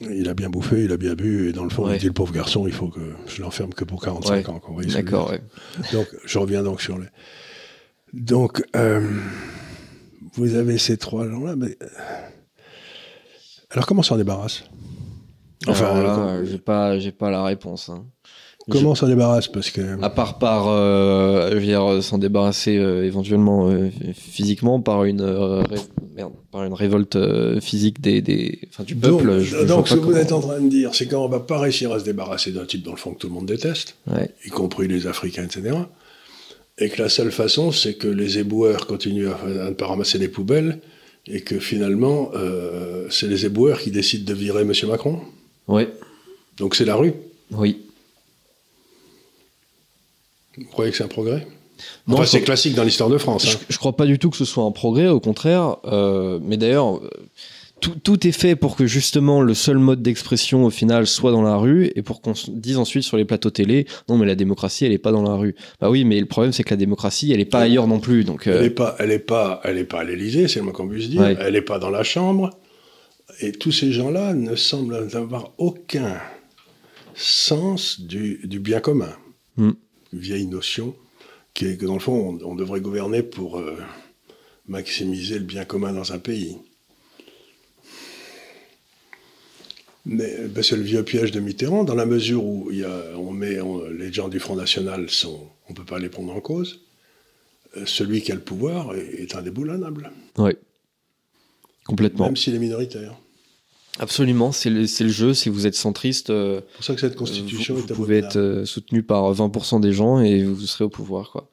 [0.00, 1.96] il a bien bouffé, il a bien bu, et dans le fond, Ouais.
[1.96, 4.48] il dit le pauvre garçon, il faut que je l'enferme que pour 45 Ouais.
[4.50, 4.60] ans.
[4.88, 5.30] D'accord.
[5.30, 5.40] ouais.
[5.92, 7.06] donc, je reviens donc sur les.
[8.12, 9.06] Donc, euh,
[10.34, 11.76] vous avez ces trois gens-là, mais.
[11.82, 11.86] euh,
[13.70, 14.64] Alors, comment s'en débarrasse
[15.68, 17.88] Enfin, j'ai pas, j'ai pas la réponse.
[17.90, 18.06] hein.
[18.68, 20.02] Comment s'en débarrasse Parce que.
[20.02, 25.04] À part par, euh, je veux dire, euh, s'en débarrasser euh, éventuellement euh, physiquement par
[25.04, 25.64] une, ré-
[26.14, 27.18] merde, par une révolte
[27.60, 29.40] physique des, des, enfin, du donc, peuple.
[29.40, 31.58] je- je donc, ce que vous êtes en train de dire, c'est qu'on va pas
[31.58, 34.30] réussir à se débarrasser d'un type dans le fond que tout le monde déteste, Ouais.
[34.46, 35.76] y compris les Africains, etc.
[36.78, 40.18] Et que la seule façon, c'est que les éboueurs continuent à, à ne pas ramasser
[40.18, 40.80] les poubelles,
[41.26, 42.30] et que finalement,
[43.10, 44.72] c'est les éboueurs qui décident de virer M.
[44.88, 45.20] Macron?
[45.68, 45.88] Ouais.
[46.56, 47.12] Donc c'est la rue?
[47.52, 47.82] Oui.
[50.56, 51.46] Vous croyez que c'est un progrès?
[52.06, 53.46] Non, Enfin, c'est classique dans l'histoire de France.
[53.48, 53.60] Je, hein.
[53.68, 55.76] je crois pas du tout que ce soit un progrès, au contraire.
[55.84, 57.08] euh, mais d'ailleurs, euh,
[57.80, 61.40] tout, tout est fait pour que justement le seul mode d'expression au final soit dans
[61.40, 64.34] la rue et pour qu'on se dise ensuite sur les plateaux télé, non mais la
[64.34, 65.54] démocratie elle est pas dans la rue.
[65.80, 68.24] Bah oui, mais le problème c'est que la démocratie elle est pas ailleurs non plus.
[68.24, 70.64] Donc euh, Elle n'est pas, elle est pas, elle est pas à l'Élysée, c'est le
[70.66, 71.22] moins qu'on puisse dire.
[71.22, 71.36] Ouais.
[71.40, 72.50] Elle n'est pas dans la Chambre.
[73.40, 76.20] Et tous ces gens-là ne semblent avoir aucun
[77.14, 79.12] sens du, du bien commun.
[79.56, 79.70] Hmm.
[80.12, 80.94] Vieille notion
[81.54, 83.76] qui est que dans le fond, on, on devrait gouverner pour euh,
[84.68, 86.56] maximiser le bien commun dans un pays.
[90.06, 93.02] Mais ben, c'est le vieux piège de Mitterrand, dans la mesure où il y a,
[93.18, 96.34] on met, on- les gens du Front National, sont, on ne peut pas les prendre
[96.34, 96.80] en cause.
[97.76, 100.56] Euh, celui qui a le pouvoir est, est indéboulonnable, ouais,
[101.84, 102.24] complètement.
[102.26, 103.16] même s'il est minoritaire.
[104.00, 105.34] Absolument, c'est le, le jeu.
[105.34, 109.02] Si vous êtes centriste, euh, pour ça que cette constitution vous, pouvez être euh, soutenu
[109.02, 111.50] par 20% des gens et vous serez au pouvoir, quoi.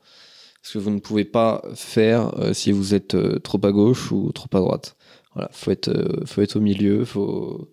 [0.63, 4.13] Ce que vous ne pouvez pas faire euh, si vous êtes euh, trop à gauche
[4.13, 4.95] ou trop à droite.
[5.33, 5.91] Voilà, faut être,
[6.25, 7.69] faut être au milieu, faut,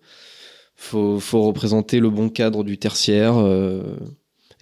[0.75, 3.35] faut, faut représenter le bon cadre du tertiaire,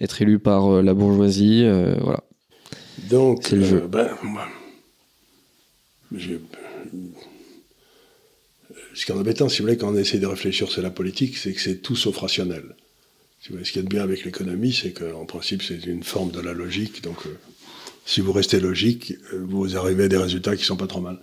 [0.00, 1.68] être élu par la bourgeoisie,
[2.00, 2.22] voilà.
[3.10, 3.86] Donc, c'est le jeu.
[3.90, 4.46] ben, moi,
[8.94, 11.36] ce qui est embêtant, si vous voulez, quand on essaie de réfléchir sur la politique,
[11.36, 12.76] c'est que c'est tout sauf rationnel.
[13.40, 16.40] Ce qu'il y a de bien avec l'économie, c'est qu'en principe, c'est une forme de
[16.40, 17.02] la logique.
[17.02, 17.36] Donc, euh,
[18.06, 21.18] si vous restez logique, euh, vous arrivez à des résultats qui sont pas trop mal.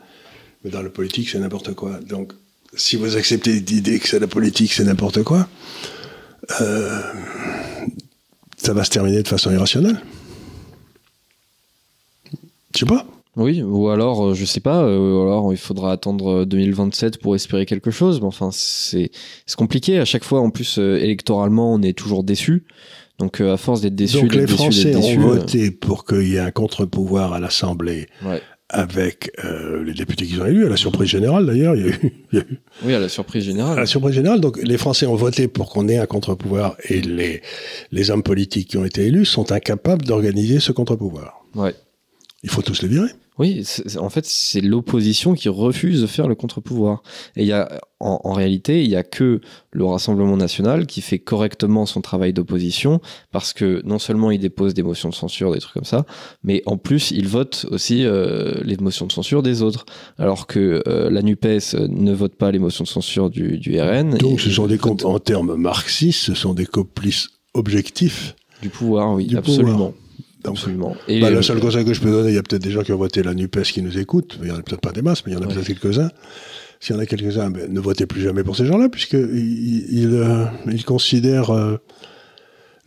[0.63, 1.99] Mais dans la politique, c'est n'importe quoi.
[1.99, 2.33] Donc,
[2.75, 5.49] si vous acceptez l'idée que c'est la politique, c'est n'importe quoi,
[6.61, 7.01] euh,
[8.57, 9.99] ça va se terminer de façon irrationnelle.
[12.75, 13.05] Je sais pas.
[13.37, 17.17] Oui, ou alors, euh, je sais pas, euh, ou alors il faudra attendre euh, 2027
[17.19, 18.19] pour espérer quelque chose.
[18.19, 19.09] Mais enfin, c'est
[19.57, 19.99] compliqué.
[19.99, 22.65] À chaque fois, en plus, euh, électoralement, on est toujours déçu.
[23.19, 26.35] Donc, euh, à force d'être déçu, Donc les Français ont euh, voté pour qu'il y
[26.35, 28.41] ait un contre-pouvoir à l'Assemblée ouais.
[28.67, 31.75] avec euh, les députés qu'ils ont élus, à la surprise générale d'ailleurs.
[31.75, 31.99] Il y a eu,
[32.33, 33.77] il y a eu- Oui, à la surprise à générale.
[33.77, 37.41] la surprise générale, donc les Français ont voté pour qu'on ait un contre-pouvoir et les,
[37.91, 41.45] les hommes politiques qui ont été élus sont incapables d'organiser ce contre-pouvoir.
[41.55, 41.75] Ouais.
[42.43, 43.09] Il faut tous les virer.
[43.37, 43.63] Oui,
[43.97, 47.01] en fait, c'est l'opposition qui refuse de faire le contre-pouvoir.
[47.35, 51.01] Et il y a, en, en réalité, il y a que le Rassemblement national qui
[51.01, 52.99] fait correctement son travail d'opposition,
[53.31, 56.05] parce que non seulement il dépose des motions de censure, des trucs comme ça,
[56.43, 59.85] mais en plus, il vote aussi euh, les motions de censure des autres.
[60.17, 64.17] Alors que euh, la NUPES ne vote pas les motions de censure du, du RN.
[64.17, 68.69] Donc ce sont des vote comptes, en termes marxistes, ce sont des complices objectifs du
[68.69, 69.71] pouvoir, oui, du absolument.
[69.71, 69.91] pouvoir.
[70.43, 70.95] Absolument.
[71.07, 72.83] Et bah, le seul conseil que je peux donner, il y a peut-être des gens
[72.83, 75.01] qui ont voté la NUPES qui nous écoutent, il n'y en a peut-être pas des
[75.01, 76.09] masses, mais il y en a peut-être quelques-uns.
[76.79, 80.15] S'il y en a quelques-uns, ben, ne votez plus jamais pour ces gens-là, puisqu'ils ils,
[80.15, 81.77] euh, ils considèrent euh,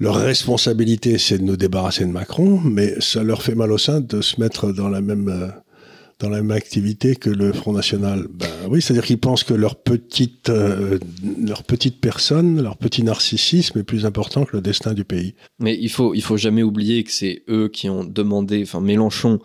[0.01, 4.01] leur responsabilité, c'est de nous débarrasser de Macron, mais ça leur fait mal au sein
[4.01, 5.49] de se mettre dans la même euh,
[6.19, 8.27] dans la même activité que le Front National.
[8.31, 10.99] Ben oui, c'est-à-dire qu'ils pensent que leur petite, euh,
[11.45, 15.35] leur petite personne, leur petit narcissisme est plus important que le destin du pays.
[15.59, 19.41] Mais il faut, il faut jamais oublier que c'est eux qui ont demandé, enfin Mélenchon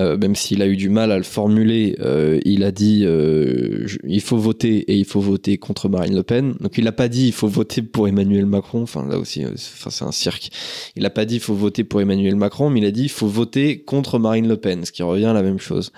[0.00, 3.86] euh, même s'il a eu du mal à le formuler, euh, il a dit euh,
[4.04, 6.54] il faut voter et il faut voter contre Marine Le Pen.
[6.60, 8.82] Donc il n'a pas dit il faut voter pour Emmanuel Macron.
[8.82, 10.50] Enfin là aussi, c'est un cirque.
[10.96, 13.10] Il n'a pas dit il faut voter pour Emmanuel Macron, mais il a dit il
[13.10, 15.92] faut voter contre Marine Le Pen, ce qui revient à la même chose.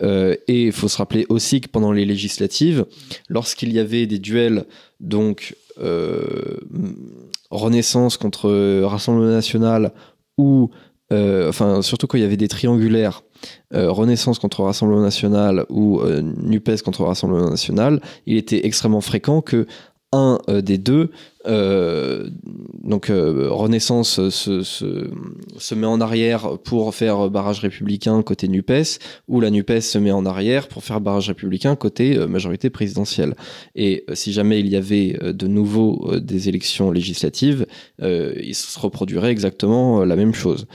[0.00, 2.86] Et il faut se rappeler aussi que pendant les législatives,
[3.28, 4.64] lorsqu'il y avait des duels,
[5.00, 5.56] donc
[7.50, 9.92] Renaissance contre Rassemblement National
[10.36, 10.70] ou
[11.10, 13.22] enfin surtout quand il y avait des triangulaires
[13.74, 19.42] euh, Renaissance contre Rassemblement National ou euh, NUPES contre Rassemblement National, il était extrêmement fréquent
[19.42, 19.66] que
[20.10, 21.10] un euh, des deux,
[21.48, 29.80] donc Renaissance se, met en arrière pour faire barrage républicain côté NUPES, ou la NUPES
[29.80, 33.34] se met en arrière pour faire barrage républicain côté majorité présidentielle.
[33.74, 37.66] Et si jamais il y avait de nouveau des élections législatives,
[38.00, 40.66] il se reproduirait exactement la même chose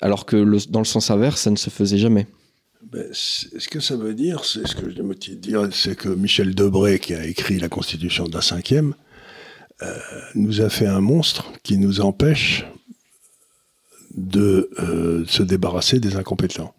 [0.00, 2.26] alors que dans le sens inverse, ça ne se faisait jamais.
[2.90, 4.86] Ben, ce que ça veut dire, c'est ce que
[5.34, 8.94] dire, c'est que Michel Debré, qui a écrit la Constitution d'un cinquième,
[9.84, 9.98] euh,
[10.34, 12.66] nous a fait un monstre qui nous empêche
[14.16, 16.74] de euh, se débarrasser des incompétents.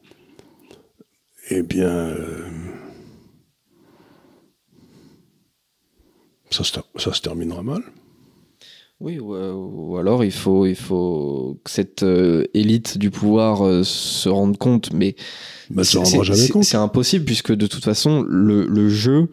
[1.50, 2.48] Eh bien, euh,
[6.50, 7.84] ça se terminera mal.
[9.02, 14.30] Oui, ou, alors il faut, il faut que cette euh, élite du pouvoir euh, se
[14.30, 15.18] rende compte, mais
[15.70, 19.28] bah, c'est impossible puisque de toute façon le, le jeu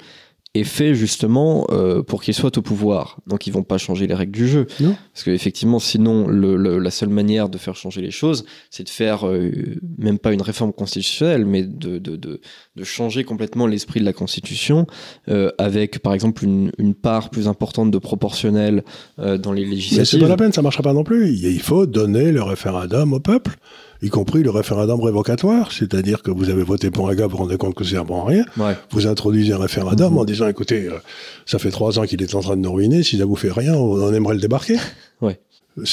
[0.55, 3.19] est fait justement euh, pour qu'ils soient au pouvoir.
[3.27, 4.67] Donc ils vont pas changer les règles du jeu.
[4.81, 4.95] Non.
[5.13, 9.27] Parce qu'effectivement, sinon, le, la seule manière de faire changer les choses, c'est de faire
[9.27, 9.51] euh,
[9.97, 12.41] même pas une réforme constitutionnelle, mais de, de, de,
[12.77, 14.87] de changer complètement l'esprit de la Constitution,
[15.29, 18.85] euh, avec par exemple une, une, part plus importante de proportionnel
[19.17, 19.99] dans les législatives.
[19.99, 21.33] Mais c'est pas la peine, ça marchera pas non plus.
[21.33, 23.57] Il faut donner le référendum au peuple
[24.03, 27.45] y compris le référendum révocatoire, c'est-à-dire que vous avez voté pour un gars, vous vous
[27.45, 28.45] rendez compte que c'est bon à rien,
[28.91, 30.99] vous introduisez un référendum en disant, écoutez, euh,
[31.47, 33.53] ça fait trois ans qu'il est en train de nous ruiner, si ça vous fait
[33.53, 34.77] rien, on aimerait le débarquer.
[35.21, 35.39] Ouais.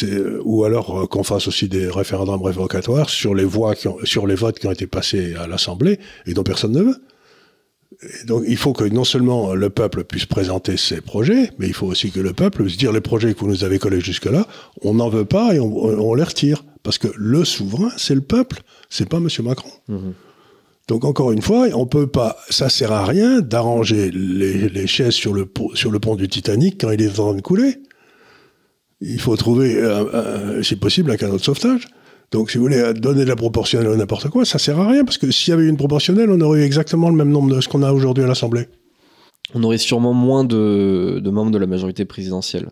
[0.04, 3.98] Euh, ou alors euh, qu'on fasse aussi des référendums révocatoires sur les voix qui ont,
[4.04, 6.96] sur les votes qui ont été passés à l'Assemblée et dont personne ne veut.
[8.26, 11.86] donc il faut que non seulement le peuple puisse présenter ses projets, mais il faut
[11.86, 14.48] aussi que le peuple puisse dire les projets que vous nous avez collés jusque-là,
[14.82, 16.64] on n'en veut pas et on, on les retire.
[16.84, 19.28] Parce que le souverain, c'est le peuple, c'est pas M.
[19.44, 19.72] Macron.
[19.88, 20.14] Mhm.
[20.88, 25.34] Donc encore une fois, on peut pas, ça sert à rien d'arranger les, chaises sur
[25.34, 27.76] le, sur le pont du Titanic quand il est en train de couler.
[29.00, 29.80] Il faut trouver,
[30.64, 31.88] si possible, un canot de sauvetage.
[32.32, 35.06] Donc, si vous voulez donner de la proportionnelle ou n'importe quoi, ça sert à rien,
[35.06, 37.62] parce que s'il y avait une proportionnelle, on aurait eu exactement le même nombre de
[37.62, 38.68] ce qu'on a aujourd'hui à l'Assemblée.
[39.54, 42.70] On aurait sûrement moins de membres de la majorité présidentielle.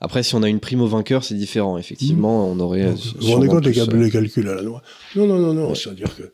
[0.00, 1.76] Après, si on a une prime au vainqueur, c'est différent.
[1.78, 2.86] Effectivement, on aurait.
[2.86, 4.82] Vous vous rendez compte les, euh, les calculs à la noix
[5.14, 5.74] Non, non, non, non.
[5.74, 6.32] C'est-à-dire que.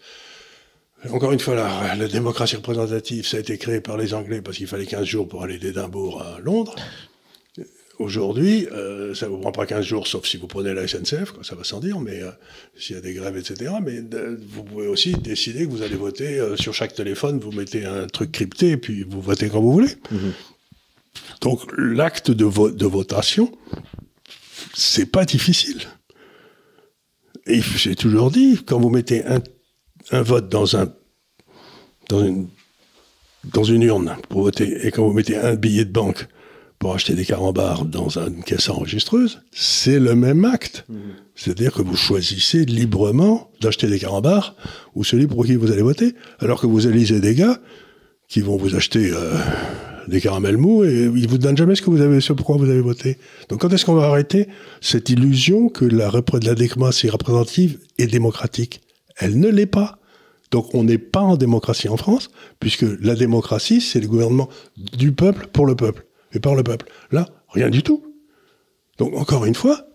[1.11, 4.57] Encore une fois, la, la, démocratie représentative, ça a été créé par les Anglais parce
[4.57, 6.75] qu'il fallait 15 jours pour aller d'Édimbourg à Londres.
[7.99, 11.43] Aujourd'hui, euh, ça vous prend pas 15 jours, sauf si vous prenez la SNCF, quoi,
[11.43, 12.31] ça va sans dire, mais euh,
[12.79, 13.73] s'il y a des grèves, etc.
[13.83, 14.03] Mais
[14.47, 18.07] vous pouvez aussi décider que vous allez voter euh, sur chaque téléphone, vous mettez un
[18.07, 19.95] truc crypté et puis vous votez quand vous voulez.
[20.11, 20.33] Mhm.
[21.41, 23.53] Donc l'acte de, de votation,
[24.75, 25.81] c'est pas difficile.
[27.47, 29.41] Et j'ai toujours dit, quand vous mettez un,
[30.11, 30.93] un vote dans, un,
[32.09, 32.49] dans, une,
[33.45, 36.27] dans une urne pour voter, et quand vous mettez un billet de banque
[36.79, 40.85] pour acheter des carambars dans une caisse enregistreuse, c'est le même acte.
[40.89, 40.99] Mmh.
[41.35, 44.57] C'est-à-dire que vous choisissez librement d'acheter des carambars
[44.95, 47.61] ou celui pour qui vous allez voter, alors que vous élisez des gars
[48.29, 49.39] qui vont vous acheter euh,
[50.09, 52.71] des caramels mous et ils vous donnent jamais ce que vous avez, ce pourquoi vous
[52.71, 53.19] avez voté.
[53.49, 54.49] Donc quand est-ce qu'on va arrêter
[54.81, 56.11] cette illusion que la,
[56.43, 58.81] la démocratie représentative est démocratique?
[59.17, 59.99] Elle ne l'est pas.
[60.51, 65.13] Donc on n'est pas en démocratie en France, puisque la démocratie, c'est le gouvernement du
[65.13, 66.87] peuple pour le peuple et par le peuple.
[67.11, 68.05] Là, rien du tout.
[68.99, 69.87] Donc encore une fois,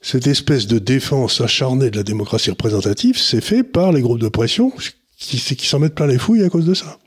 [0.00, 4.28] cette espèce de défense acharnée de la démocratie représentative, c'est fait par les groupes de
[4.28, 4.70] pression
[5.18, 6.98] qui, qui s'en mettent plein les fouilles à cause de ça.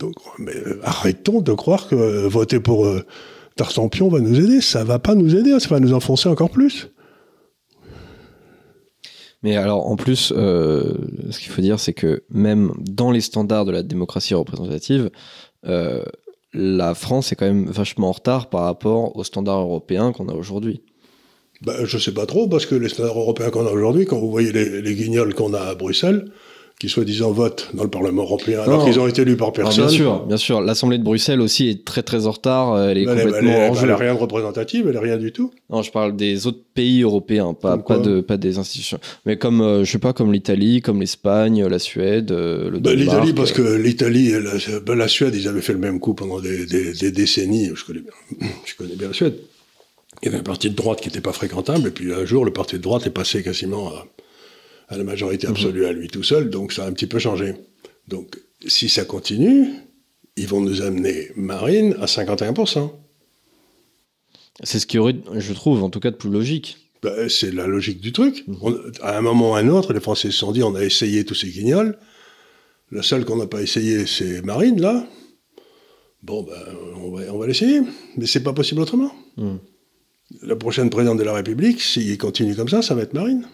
[0.00, 3.04] Donc, mais euh, arrêtons de croire que euh, voter pour euh,
[3.54, 4.60] Tartampion va nous aider.
[4.62, 6.88] Ça va pas nous aider, ça va nous enfoncer encore plus.
[9.42, 10.94] Mais alors, en plus, euh,
[11.30, 15.10] ce qu'il faut dire, c'est que même dans les standards de la démocratie représentative,
[15.66, 16.02] euh,
[16.52, 20.34] la France est quand même vachement en retard par rapport aux standards européens qu'on a
[20.34, 20.82] aujourd'hui.
[21.62, 24.30] Ben, je sais pas trop, parce que les standards européens qu'on a aujourd'hui, quand vous
[24.30, 26.30] voyez les, les guignols qu'on a à Bruxelles,
[26.80, 29.84] qui soi-disant votent dans le Parlement européen, alors qu'ils ont été élus par personne.
[29.86, 30.62] bien sûr, bien sûr.
[30.62, 32.80] L'Assemblée de Bruxelles aussi est très très en retard.
[32.80, 33.94] Elle est Elle, est- complètement elle jeu.
[33.94, 35.52] rien de représentative, elle a rien du tout.
[35.68, 38.98] Non, je parle des autres pays européens, pas, Comme quoi pas, de, pas des institutions.
[39.26, 42.94] Mais comme, euh, je sais pas, comme l'Italie, comme l'Espagne, la Suède, euh, le Ben.
[42.98, 44.52] L'Italie, parce euh, que l'Italie et la,
[44.84, 47.70] ben, la Suède, ils avaient fait le même coup pendant des, des- des décennies.
[47.74, 49.36] Je connais, bien, je connais bien la Suède.
[50.22, 52.46] Il y avait un parti de droite qui n'était pas fréquentable, et puis un jour,
[52.46, 54.06] le parti de droite est passé quasiment à,
[54.90, 55.52] à la majorité Mhm.
[55.54, 57.54] absolue à lui tout seul, donc ça a un petit peu changé.
[58.08, 59.68] Donc, si ça continue,
[60.36, 62.92] ils vont nous amener Marine à 51%.
[64.62, 66.76] C'est ce qui aurait, je trouve, en tout cas, de plus logique.
[67.02, 68.44] Ben, c'est la logique du truc.
[68.46, 68.56] Mhm.
[68.60, 70.84] On- à un moment ou à un autre, les Français se sont dit on a
[70.84, 71.96] essayé tous ces guignols.
[72.90, 75.06] La seule qu'on n'a pas essayé, c'est Marine, là.
[76.22, 76.52] Bon, ben,
[76.96, 77.80] on va, on va l'essayer.
[78.18, 79.10] Mais c'est pas possible autrement.
[79.38, 79.56] Hmm.
[80.42, 83.46] La prochaine présidente de la République, s'il continue comme ça, ça va être Marine.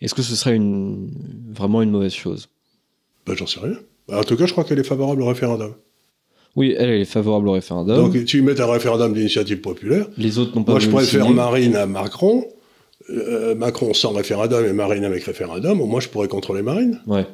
[0.00, 1.10] Est-ce que ce serait une,
[1.52, 2.48] vraiment une mauvaise chose?
[3.26, 3.78] Ben, j'en sais rien.
[4.12, 5.74] En tout cas, je crois qu'elle est favorable au référendum.
[6.56, 7.96] Oui, elle, elle est favorable au référendum.
[7.96, 10.06] Donc, tu mets un référendum d'initiative populaire.
[10.16, 11.34] les autres n'ont pas Moi, je préfère signer.
[11.34, 12.44] Marine à Macron.
[13.10, 15.80] Euh, Macron sans référendum et Marine avec référendum.
[15.80, 17.00] Au moins, je pourrais contrôler Marine.
[17.06, 17.26] Ouais.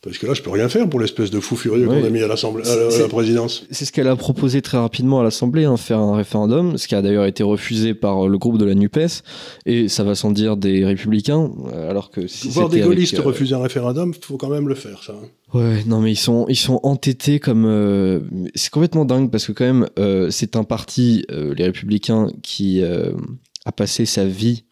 [0.00, 2.22] Parce que là, je peux rien faire pour l'espèce de fou furieux qu'on a mis
[2.22, 3.64] à l'Assemblée, à la- présidence.
[3.72, 6.94] C'est ce qu'elle a proposé très rapidement à l'Assemblée, hein, faire un référendum, ce qui
[6.94, 9.22] a d'ailleurs été refusé par euh, le groupe de la NUPES,
[9.66, 12.94] et ça va sans dire des républicains, euh, alors que si Voir des c'était avec,
[12.96, 15.14] gaullistes euh, refuser un référendum, faut quand même le faire, ça.
[15.52, 18.20] Ouais, non mais ils sont ils sont entêtés comme euh,
[18.54, 23.72] c'est complètement dingue parce que quand même euh, c'est un parti les républicains qui a
[23.72, 24.64] passé sa vie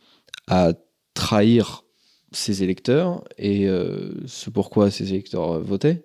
[0.47, 0.73] à
[1.15, 1.83] trahir
[2.37, 6.03] ses électeurs et euh, ce pourquoi ses électeurs euh, votaient.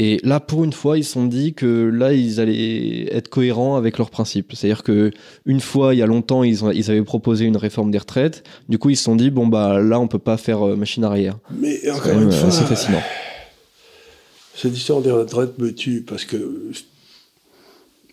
[0.00, 3.74] Et là, pour une fois, ils se sont dit que là, ils allaient être cohérents
[3.74, 4.52] avec leurs principes.
[4.54, 5.10] C'est-à-dire que
[5.44, 8.44] une fois, il y a longtemps, ils, ont- ils avaient proposé une réforme des retraites.
[8.68, 11.02] Du coup, ils se sont dit bon bah là, on peut pas faire euh, machine
[11.02, 11.38] arrière.
[11.50, 13.02] Mais C'est encore une fois, assez fascinant.
[14.54, 16.70] cette histoire des retraites me tue parce que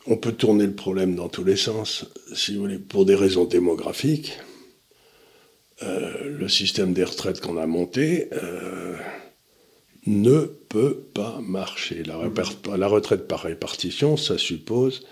[0.07, 2.05] on peut tourner le problème dans tous les sens.
[2.33, 4.33] Si vous voulez, pour des raisons démographiques,
[5.81, 8.95] le système des retraites qu'on a monté euh,
[10.05, 12.03] ne peut pas marcher.
[12.03, 15.05] La, réper- la retraite par répartition, ça suppose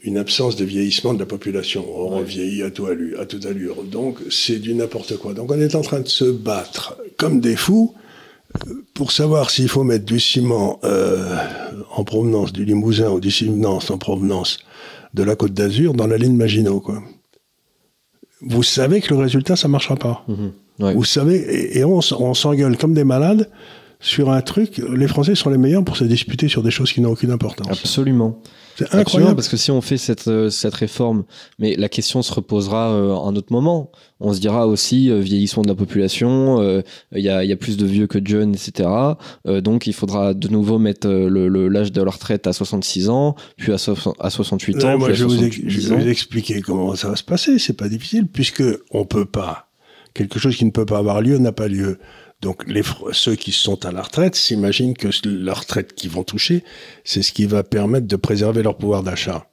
[0.00, 1.84] une absence de vieillissement de la population.
[1.88, 3.82] Or, on vieillit à, tout allure, à toute allure.
[3.82, 5.34] Donc, c'est du n'importe quoi.
[5.34, 7.94] Donc, on est en train de se battre comme des fous
[8.68, 11.36] euh, pour savoir s'il faut mettre du ciment euh,
[11.90, 14.58] en provenance du Limousin ou du ciment en provenance
[15.14, 16.80] de la Côte d'Azur dans la ligne Maginot.
[16.80, 17.02] Quoi.
[18.40, 20.24] Vous savez que le résultat, ça marchera pas.
[20.28, 20.52] Mhm.
[20.80, 20.94] Ouais.
[20.94, 23.48] Vous savez, et, et on, s- on s'engueule comme des malades
[24.00, 24.80] sur un truc.
[24.94, 27.66] Les Français sont les meilleurs pour se disputer sur des choses qui n'ont aucune importance.
[27.70, 28.40] Absolument.
[28.76, 29.34] C'est Absolument, incroyable.
[29.34, 31.24] parce que si on fait cette, euh, cette réforme,
[31.58, 33.90] mais la question se reposera euh, à un autre moment.
[34.20, 36.82] On se dira aussi euh, vieillissement de la population, euh,
[37.12, 38.88] il y, a, il y a plus de vieux que de jeunes, etc.
[39.48, 43.34] Euh, donc il faudra de nouveau mettre euh, l'âge de la retraite à 66 ans,
[43.56, 45.70] puis à, so- à 68 Ouais, ans, moi, puis à je vais, vous, ex- 68
[45.70, 47.58] je vais vous expliquer comment ça va se passer.
[47.58, 49.70] C'est pas difficile, puisque on peut pas.
[50.14, 51.98] Quelque chose qui ne peut pas avoir lieu n'a pas lieu.
[52.40, 56.62] Donc, les, ceux qui sont à la retraite s'imaginent que la retraite qu'ils vont toucher,
[57.04, 59.50] c'est ce qui va permettre de préserver leur pouvoir d'achat.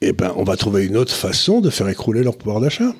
[0.00, 2.92] Eh ben, on va trouver une autre façon de faire écrouler leur pouvoir d'achat.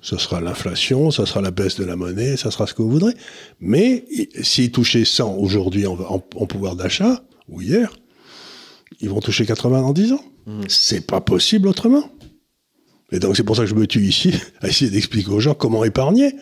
[0.00, 2.90] Ce sera l'inflation, ça sera la baisse de la monnaie, ça sera ce que vous
[2.90, 3.14] voudrez.
[3.58, 4.04] Mais
[4.42, 7.96] s'ils touchaient 100 aujourd'hui en, en- en pouvoir d'achat, ou hier,
[9.00, 10.24] ils vont toucher 80 dans 10 ans.
[10.68, 12.08] C'est pas possible autrement.
[13.10, 15.54] Et donc c'est pour ça que je me tue ici, à essayer d'expliquer aux gens
[15.54, 16.34] comment épargner.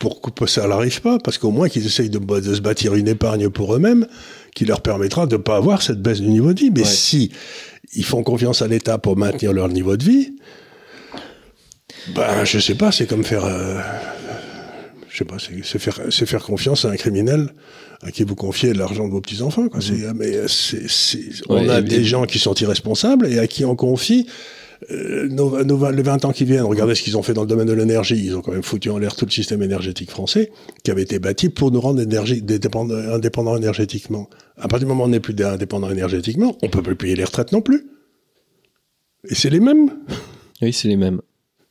[0.00, 3.06] Pour que ça n'arrive pas, parce qu'au moins qu'ils essayent de, de se bâtir une
[3.08, 4.06] épargne pour eux-mêmes
[4.54, 6.70] qui leur permettra de ne pas avoir cette baisse du niveau de vie.
[6.70, 6.86] Mais Ouais.
[6.86, 7.30] si
[7.94, 10.32] ils font confiance à l'État pour maintenir leur niveau de vie,
[12.14, 13.78] ben je sais pas, c'est comme faire, euh,
[15.08, 17.50] je sais pas, c'est faire, confiance à un criminel
[18.02, 19.68] à qui vous confiez l'argent de vos petits enfants.
[19.68, 19.78] Quoi.
[20.16, 24.26] Mais c'est- on Ouais, a des gens qui sont irresponsables et à qui on confie
[24.90, 27.42] euh, nos, nos vingt- les 20 ans qui viennent, regardez ce qu'ils ont fait dans
[27.42, 28.20] le domaine de l'énergie.
[28.24, 30.50] Ils ont quand même foutu en l'air tout le système énergétique français
[30.82, 34.28] qui avait été bâti pour nous rendre indépendants énergétiquement.
[34.56, 37.24] À partir du moment où on n'est plus indépendant énergétiquement, on peut plus payer les
[37.24, 37.86] retraites non plus.
[39.28, 39.90] Et c'est les mêmes.
[40.60, 41.20] Oui, c'est les mêmes.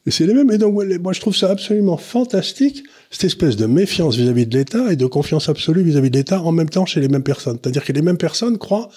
[0.05, 0.49] Et c'est les mêmes.
[0.51, 4.91] Et donc, moi, je trouve ça absolument fantastique, cette espèce de méfiance vis-à-vis de l'État
[4.91, 7.59] et de confiance absolue vis-à-vis de l'État en même temps chez les mêmes personnes.
[7.61, 8.89] C'est-à-dire que les mêmes personnes croient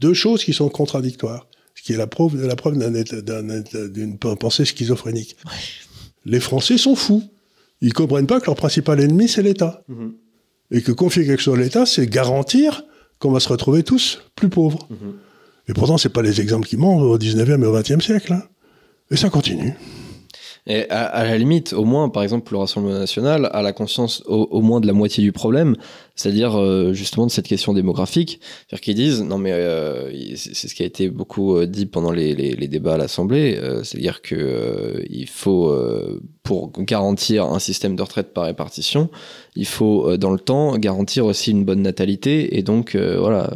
[0.00, 1.48] deux choses qui sont contradictoires.
[1.82, 2.78] Ce qui est la preuve, la preuve
[3.90, 5.36] d'une pensée schizophrénique.
[6.24, 7.24] les Français sont fous.
[7.80, 9.82] Ils comprennent pas que leur principal ennemi, c'est l'État.
[9.88, 10.14] Mhm.
[10.70, 12.84] Et que confier quelque chose à l'État, c'est garantir
[13.18, 14.86] qu'on va se retrouver tous plus pauvres.
[14.90, 15.14] Mhm.
[15.66, 18.32] Et pourtant, c'est pas les exemples qui mentent au 19e et au 20e siècle.
[18.32, 18.44] hein.
[19.10, 19.74] Et ça continue.
[20.66, 24.22] Et à, à la limite, au moins, par exemple, le Rassemblement national a la conscience
[24.26, 25.74] au, au moins de la moitié du problème,
[26.14, 28.38] c'est-à-dire euh, justement de cette question démographique.
[28.40, 32.12] C'est-à-dire qu'ils disent, non mais euh, c'est ce qui a été beaucoup euh, dit pendant
[32.12, 37.44] les, les, les débats à l'Assemblée, euh, c'est-à-dire que euh, il faut, euh, pour garantir
[37.46, 39.10] un système de retraite par répartition,
[39.56, 43.50] il faut dans le temps garantir aussi une bonne natalité et donc voilà,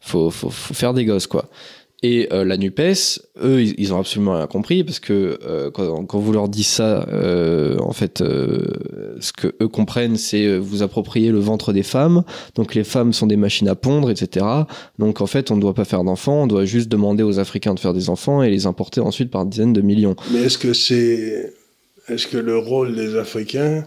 [0.00, 1.50] faut, faut, faut faire des gosses quoi.
[2.02, 6.18] Et euh, la NUPES, eux, ils, ils ont absolument rien compris parce que euh, quand,
[6.18, 11.38] vous leur dites ça, euh, en fait, ce que eux comprennent, c'est vous approprier le
[11.38, 12.22] ventre des femmes.
[12.54, 14.44] Donc les femmes sont des machines à pondre, etc.
[14.98, 17.72] Donc en fait, on ne doit pas faire d'enfants, on doit juste demander aux Africains
[17.72, 20.16] de faire des enfants et les importer ensuite par dizaines de millions.
[20.32, 21.52] Mais est-ce que c'est.
[22.08, 23.84] Est-ce que le rôle des Africains,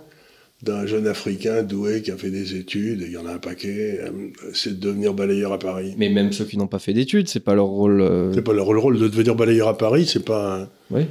[0.64, 3.38] d'un jeune Africain doué qui a fait des études, et il y en a un
[3.38, 4.10] paquet, euh,
[4.54, 7.40] c'est de devenir balayeur à Paris Mais même ceux qui n'ont pas fait d'études, c'est
[7.40, 8.02] pas leur rôle.
[8.02, 10.70] euh, C'est pas leur le rôle de devenir balayeur à Paris, c'est pas.
[10.92, 11.04] Oui.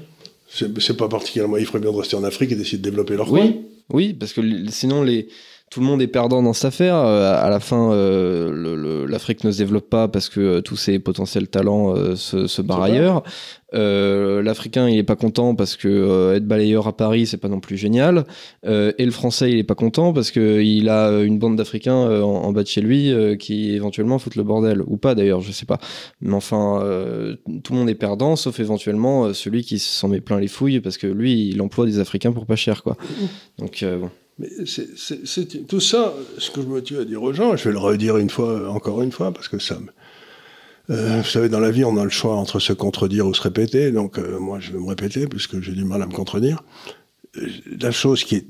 [0.51, 1.57] C'est pas particulièrement.
[1.59, 3.41] Il ferait bien de rester en Afrique et d'essayer de développer leur coin.
[3.41, 3.57] Oui,
[3.93, 4.41] oui, parce que
[4.71, 5.29] sinon les
[5.71, 6.97] tout le monde est perdant dans cette affaire.
[6.97, 10.99] Euh, à la fin, euh, l'Afrique ne se développe pas parce que euh, tous ses
[10.99, 13.23] potentiels talents se, se barrent ailleurs.
[13.75, 17.49] Euh, L'Africain, il est pas content parce que euh, être balayeur à Paris, c'est pas
[17.49, 18.25] non plus génial.
[18.67, 22.23] Euh, et le Français, il est pas content parce que il a une bande d'Africains
[22.23, 25.53] en, en bas de chez lui qui éventuellement foutent le bordel ou pas d'ailleurs, je
[25.53, 25.79] sais pas.
[26.23, 26.81] Mais enfin,
[27.63, 30.97] tout le monde est perdant, sauf éventuellement celui qui s'en met plein les fouilles parce
[30.97, 32.97] que lui, il emploie des Africains pour pas cher, quoi.
[33.59, 34.11] Donc euh, bon.
[34.39, 37.73] Mais c'est- tout ça, ce que je me tue à dire aux gens, je vais
[37.73, 39.89] le redire une fois, encore une fois, parce que ça me.
[40.91, 43.43] Euh, vous savez, dans la vie, on a le choix entre se contredire ou se
[43.43, 43.91] répéter.
[43.91, 46.63] Donc, euh, moi, je vais me répéter, puisque j'ai du mal à me contredire.
[47.37, 47.47] Euh,
[47.81, 48.47] La chose qui est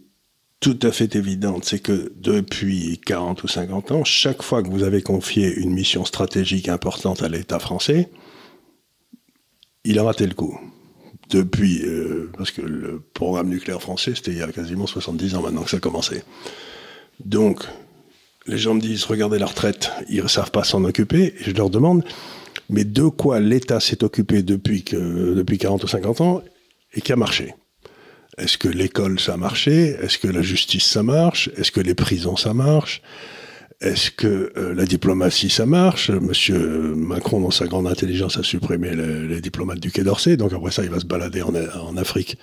[0.61, 4.83] tout à fait évidente, c'est que depuis 40 ou 50 ans, chaque fois que vous
[4.83, 8.09] avez confié une mission stratégique importante à l'État français,
[9.85, 10.59] il a raté le coup.
[11.31, 15.43] Depuis, euh, parce que le programme nucléaire français, c'était il y a quasiment 70 ans
[15.43, 16.23] maintenant que ça a commencé.
[17.25, 17.65] Donc,
[18.47, 21.51] les gens me disent, regardez la retraite, ils ne savent pas s'en occuper, et je
[21.51, 22.03] leur demande,
[22.71, 26.43] mais de quoi l'État s'est occupé depuis, que, depuis 40 ou 50 ans
[26.95, 27.55] et qui a marché?
[28.39, 29.97] Est-ce que l'école, ça a marché?
[30.01, 31.51] Est-ce que la justice, ça marche?
[31.57, 33.03] Est-ce que les prisons, ça marche?
[33.81, 36.11] Est-ce que euh, la diplomatie, ça marche?
[36.11, 36.59] Monsieur
[36.97, 40.37] Macron, dans sa grande intelligence, a supprimé le- les diplomates du Quai d'Orsay.
[40.37, 42.39] Donc après ça, il va se balader en, Afrique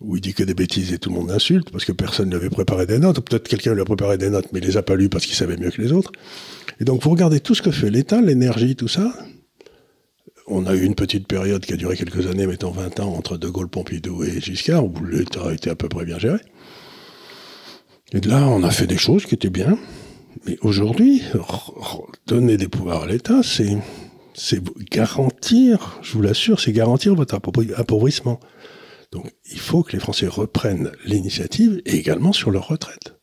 [0.00, 2.36] où il dit que des bêtises et tout le monde l'insulte parce que personne ne
[2.36, 3.18] lui avait préparé des notes.
[3.20, 5.34] Peut-être quelqu'un lui a préparé des notes, mais il les a pas lues parce qu'il
[5.34, 6.12] savait mieux que les autres.
[6.80, 9.12] Et donc, vous regardez tout ce que fait l'État, l'énergie, tout ça.
[10.46, 13.36] On a eu une petite période qui a duré quelques années, mettons 20 ans, entre
[13.38, 16.38] De Gaulle, Pompidou et Giscard, où l'État a été à peu près bien géré.
[18.12, 19.78] Et de là, on a fait des choses qui étaient bien.
[20.46, 21.22] Mais aujourd'hui,
[22.26, 23.76] donner des pouvoirs à l'État, c'est
[24.34, 28.38] c'est garantir, je vous l'assure, c'est garantir votre appauvri- appauvrissement.
[29.10, 33.16] Donc, il faut que les Français reprennent l'initiative et également sur leur retraite.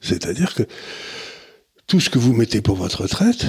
[0.00, 0.64] C'est-à-dire que
[1.86, 3.46] tout ce que vous mettez pour votre retraite,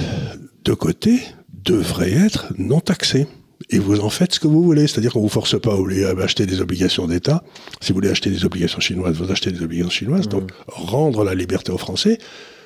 [0.64, 3.26] de côté, devrait être non taxé.
[3.70, 4.86] Et vous en faites ce que vous voulez.
[4.86, 7.42] C'est-à-dire qu'on vous force pas à acheter des obligations d'État.
[7.80, 10.28] Si vous voulez acheter des obligations chinoises, vous achetez des obligations chinoises.
[10.28, 12.18] Donc, rendre la liberté aux Français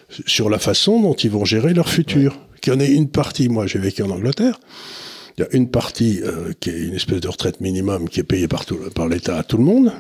[0.09, 2.39] sur la façon dont ils vont gérer leur futur.
[2.61, 4.59] Qu'il y en ait une partie, moi j'ai vécu en Angleterre,
[5.37, 8.25] il y a une partie euh, qui est une espèce de retraite minimum qui est
[8.25, 9.93] payée par, tout- par l'État à tout le monde.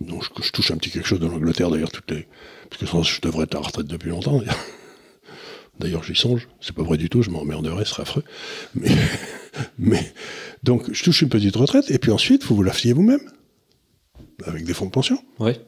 [0.00, 2.26] Donc je, je touche un petit quelque chose de l'Angleterre d'ailleurs, toutes les,
[2.70, 4.58] parce que sinon je devrais être à la retraite depuis longtemps d'ailleurs.
[5.78, 8.24] D'ailleurs j'y songe, c'est pas vrai du tout, je m'emmerderais, ce serait affreux.
[8.74, 8.88] Mais,
[9.78, 10.12] mais
[10.62, 13.20] donc je touche une petite retraite et puis ensuite vous vous la fiez vous-même
[14.46, 15.18] avec des fonds de pension.
[15.38, 15.60] Ouais.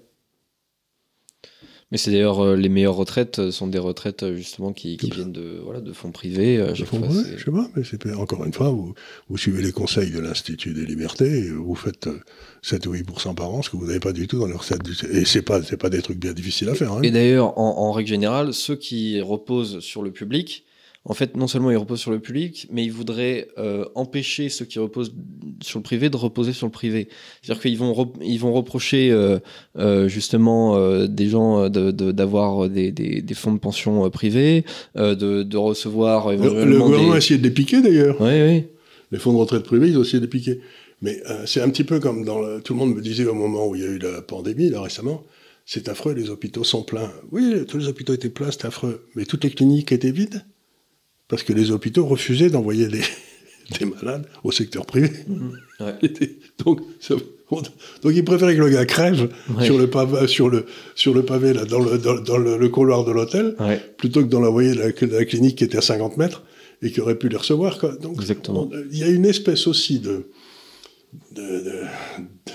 [1.90, 5.08] Mais c'est d'ailleurs euh, les meilleures retraites euh, sont des retraites euh, justement qui, qui
[5.10, 6.58] viennent de, voilà, de fonds privés.
[6.58, 8.92] euh, fois, comprends, c'est- je sais pas, mais c'est encore une fois, vous,
[9.30, 12.20] vous suivez les conseils de l'Institut des libertés, et vous faites euh,
[12.60, 14.82] 7 ou 8% par an, ce que vous n'avez pas du tout dans les recettes.
[14.82, 16.92] du- Et c'est pas, c'est pas des trucs bien difficiles à faire.
[16.92, 17.00] Hein.
[17.02, 20.66] Et d'ailleurs, en, en règle générale, ceux qui reposent sur le public,
[21.04, 24.64] en fait, non seulement ils reposent sur le public, mais ils voudraient euh, empêcher ceux
[24.66, 25.14] qui reposent
[25.62, 27.08] sur le privé de reposer sur le privé.
[27.40, 29.38] C'est-à-dire qu'ils vont, ils vont reprocher euh,
[29.78, 34.64] euh, justement euh, des gens de- de- d'avoir des, des, des fonds de pension privés,
[34.96, 38.16] de, de recevoir le, gouvernement a essayé de les piquer d'ailleurs.
[38.20, 38.64] Oui, oui.
[39.10, 40.60] Les fonds de retraite privés, ils ont essayé de les piquer.
[41.00, 43.66] Mais c'est un petit peu comme dans le, tout le monde me disait au moment
[43.68, 45.22] où il y a eu la pandémie, là récemment,
[45.64, 47.10] c'est affreux, les hôpitaux sont pleins.
[47.30, 49.06] Oui, tous les hôpitaux étaient pleins, c'est affreux.
[49.14, 50.44] Mais toutes les cliniques étaient vides
[51.28, 52.88] parce que les hôpitaux refusaient d'envoyer
[53.78, 55.10] des malades au secteur privé.
[55.80, 55.94] Ouais.
[56.64, 57.14] donc, ça-
[57.50, 57.62] on-
[58.02, 59.64] donc ils préféraient que le gars crève Ouais.
[59.64, 62.68] sur, le pavé, sur, le, sur le pavé, là, dans le, dans, dans le, le
[62.68, 63.80] couloir de l'hôtel, Ouais.
[63.96, 66.42] plutôt que de l'envoyer de la, la clinique qui était à 50 mètres
[66.82, 67.78] et qui aurait pu les recevoir.
[67.78, 67.96] Quoi.
[67.96, 68.16] Donc,
[68.90, 70.30] il y a une espèce aussi de,
[71.32, 72.52] de, de- de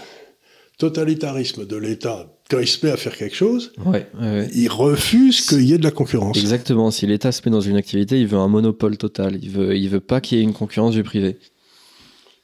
[0.78, 2.33] totalitarisme de l'État.
[2.50, 4.50] Quand il se met à faire quelque chose, Ouais, ouais, ouais.
[4.54, 6.38] il refuse qu'il y ait de la concurrence.
[6.38, 6.92] Exactement.
[6.92, 9.40] Si l'État se met dans une activité, il veut un monopole total.
[9.42, 11.38] Il veut, il veut pas qu'il y ait une concurrence du privé.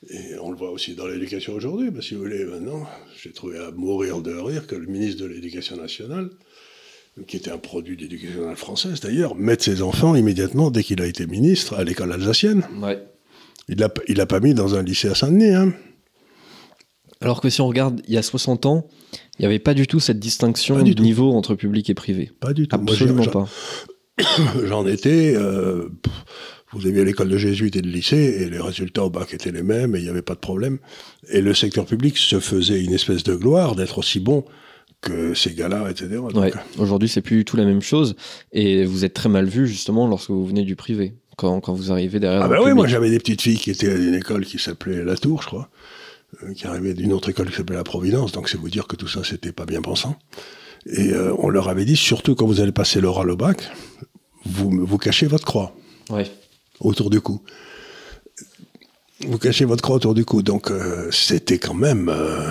[0.09, 2.87] Et on le voit aussi dans l'éducation aujourd'hui, si vous voulez, maintenant,
[3.21, 6.29] j'ai trouvé à mourir de rire que le ministre de l'Éducation nationale,
[7.27, 11.01] qui était un produit de l'éducation nationale française d'ailleurs, mette ses enfants immédiatement, dès qu'il
[11.01, 12.63] a été ministre, à l'école alsacienne.
[12.81, 13.03] Ouais.
[13.67, 15.53] Il l'a il l'a pas mis dans un lycée à Saint-Denis.
[15.53, 15.73] Hein.
[17.21, 18.87] Alors que si on regarde, il y a 60 ans,
[19.39, 21.03] il n'y avait pas du tout cette distinction du de tout.
[21.03, 22.31] niveau entre public et privé.
[22.39, 22.75] Pas du tout.
[22.75, 23.47] Absolument pas.
[24.65, 25.33] J'en étais.
[25.35, 25.89] euh,
[26.71, 29.63] vous aviez l'école de jésuites et de lycée, et les résultats au bac étaient les
[29.63, 30.77] mêmes, et il n'y avait pas de problème.
[31.29, 34.43] Et le secteur public se faisait une espèce de gloire d'être aussi bon
[35.01, 36.17] que ces gars-là, etc.
[36.35, 36.51] Ouais.
[36.77, 38.15] Aujourd'hui, c'est plus du tout la même chose.
[38.51, 41.15] Et vous êtes très mal vu, justement, lorsque vous venez du privé.
[41.37, 42.41] Quand, quand vous arrivez derrière.
[42.43, 44.59] Ah bah le oui, moi j'avais des petites filles qui étaient à une école qui
[44.59, 45.69] s'appelait La Tour, je crois,
[46.55, 49.07] qui arrivaient d'une autre école qui s'appelait La Providence, donc c'est vous dire que tout
[49.07, 50.17] ça c'était pas bien pensant.
[50.86, 53.69] Et euh, on leur avait dit, surtout quand vous allez passer l'oral au bac,
[54.45, 55.75] vous, vous cachez votre croix
[56.09, 56.30] Ouais.
[56.80, 57.41] autour du cou.
[59.27, 62.07] Vous cachez votre croix autour du cou, donc euh, c'était quand même...
[62.09, 62.49] euh,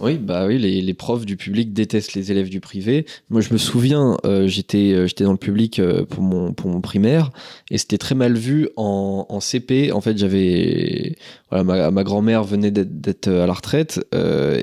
[0.00, 3.04] Oui, bah oui, les, les profs du public détestent les élèves du privé.
[3.30, 6.70] Moi, je me souviens, euh, j'étais euh, j'étais dans le public euh, pour mon pour
[6.70, 7.30] mon primaire
[7.72, 9.90] et c'était très mal vu en, en CP.
[9.90, 11.16] En fait, j'avais
[11.50, 14.00] voilà, ma, ma grand-mère venait d'être- à la retraite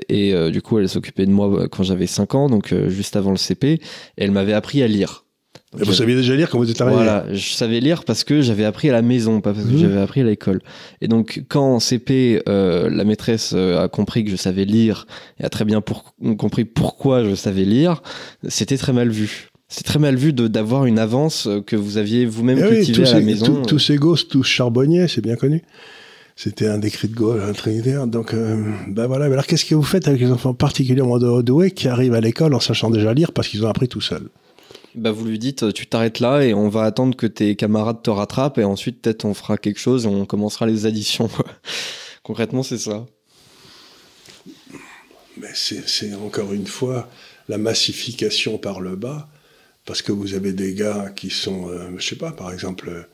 [0.08, 3.36] et du coup, elle s'occupait de moi quand j'avais 5 ans, donc juste avant le
[3.36, 3.80] CP, et
[4.16, 5.25] elle m'avait appris à lire.
[5.72, 8.40] Donc, vous saviez déjà lire quand vous êtes arrivé voilà, je savais lire parce que
[8.40, 9.78] j'avais appris à la maison, pas parce que Mhm.
[9.78, 10.60] j'avais appris à l'école.
[11.00, 15.06] Et donc, quand en CP, euh, la maîtresse euh, a compris que je savais lire
[15.40, 18.02] et a très bien pour- compris pourquoi je savais lire,
[18.48, 19.48] c'était très mal vu.
[19.68, 23.14] C'est très mal vu d'avoir une avance que vous aviez vous-même Eh cultivée tous, à
[23.14, 23.62] la ces, maison.
[23.62, 25.62] tous- ces gosses, tous charbonniers, c'est bien connu.
[26.36, 28.06] C'était un cris de Gaulle, un trinitaire.
[28.06, 29.26] Donc, euh, ben voilà.
[29.26, 32.20] Mais alors, qu'est-ce que vous faites avec les enfants particulièrement de- doués qui arrivent à
[32.20, 34.28] l'école en sachant déjà lire parce qu'ils ont appris tout seuls
[34.96, 38.08] Bah, vous lui dites, tu t'arrêtes là et on va attendre que tes camarades te
[38.08, 41.28] rattrapent et ensuite peut-être on fera quelque chose et on commencera les additions.
[42.22, 43.04] Concrètement, c'est ça.
[45.36, 47.10] Mais c'est encore une fois
[47.48, 49.28] la massification par le bas,
[49.84, 53.06] parce que vous avez des gars qui sont, euh, je sais pas, par exemple,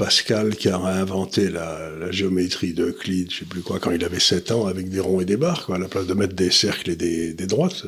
[0.00, 4.18] Pascal qui a réinventé la, la géométrie d'Euclide, je sais plus quoi, quand il avait
[4.18, 6.50] 7 ans, avec des ronds et des barres, quoi, à la place de mettre des
[6.50, 7.84] cercles et des, des droites.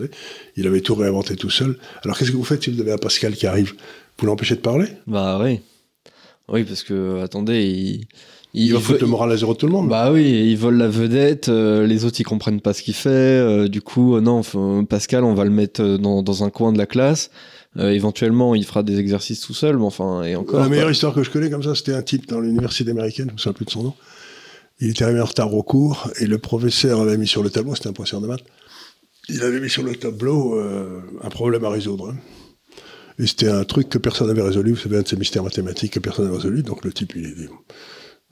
[0.56, 1.78] Il avait tout réinventé tout seul.
[2.04, 3.72] Alors qu'est-ce que vous faites si vous avez un Pascal qui arrive?
[4.18, 4.88] Vous l'empêchez de parler?
[5.06, 5.60] Bah oui.
[6.50, 8.06] Oui, parce que, attendez, il...
[8.52, 9.88] Il, va foutre le moral à zéro de tout le monde.
[9.88, 13.08] Bah oui, il vole la vedette, euh, les autres ils comprennent pas ce qu'il fait,
[13.08, 14.42] euh, du coup, euh, non,
[14.84, 17.30] Pascal, on va le mettre dans, dans un coin de la classe,
[17.78, 20.60] Euh, éventuellement il fera des exercices tout seul, mais enfin, et encore.
[20.60, 20.92] La meilleure quoi.
[20.92, 23.52] histoire que je connais comme ça, c'était un type dans l'université américaine, je me souviens
[23.54, 23.94] plus de son nom.
[24.80, 27.74] Il était arrivé en retard au cours et le professeur avait mis sur le tableau,
[27.74, 28.44] c'était un professeur de maths,
[29.28, 32.10] il avait mis sur le tableau euh, un problème à résoudre.
[32.10, 32.16] hein.
[33.18, 35.92] Et c'était un truc que personne n'avait résolu, vous savez, un de ces mystères mathématiques
[35.92, 36.62] que personne n'avait résolu.
[36.62, 37.48] Donc le type, il est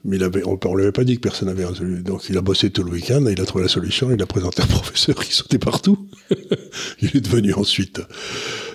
[0.03, 2.01] mais il on ne lui avait pas dit que personne n'avait résolu.
[2.01, 4.63] Donc il a bossé tout le week-end, il a trouvé la solution, il l'a présenté
[4.63, 6.09] au professeur qui sautait partout.
[7.01, 8.01] il est devenu ensuite,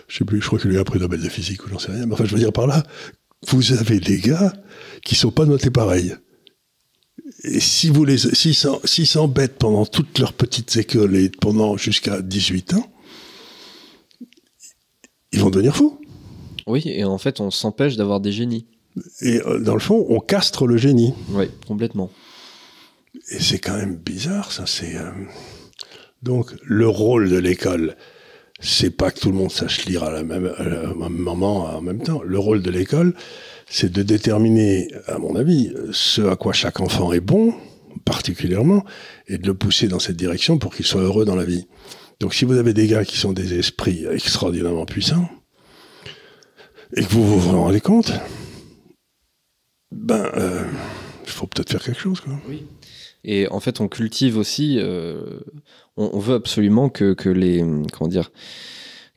[0.09, 1.93] je sais plus, je crois qu'il lui a pris Nobel de physique ou j'en sais
[1.93, 2.07] rien.
[2.07, 2.83] Mais enfin, je veux dire par là,
[3.49, 4.53] vous avez des gars
[5.05, 6.14] qui sont pas notés pareil.
[7.43, 12.74] Et si vous les, s'ils s'embêtent pendant toutes leurs petites écoles et pendant jusqu'à 18
[12.74, 12.93] ans,
[15.33, 16.01] ils vont devenir fous.
[16.66, 18.66] Oui, et en fait, on s'empêche d'avoir des génies.
[19.20, 21.12] Et euh, dans le fond, on castre le génie.
[21.30, 22.11] Oui, complètement.
[23.30, 24.64] Et c'est quand même bizarre, ça.
[24.66, 25.11] C'est euh,
[26.22, 27.97] donc le rôle de l'école.
[28.61, 31.64] C'est pas que tout le monde sache lire à la même, à la- même moment,
[31.66, 32.22] en même temps.
[32.24, 33.14] Le rôle de l'école,
[33.68, 37.53] c'est de déterminer, à mon avis, ce à quoi chaque enfant est bon,
[38.07, 38.82] particulièrement,
[39.28, 41.66] et de le pousser dans cette direction pour qu'il soit heureux dans la vie.
[42.18, 45.28] Donc, si vous avez des gars qui sont des esprits extraordinairement puissants,
[46.97, 48.12] et que vous vous en rendez compte,
[49.93, 50.64] ben, euh,
[51.24, 52.34] il faut peut-être faire quelque chose, quoi.
[53.24, 54.78] Et en fait, on cultive aussi.
[54.78, 55.41] euh,
[55.97, 57.64] on, on veut absolument que, que les.
[57.93, 58.30] Comment dire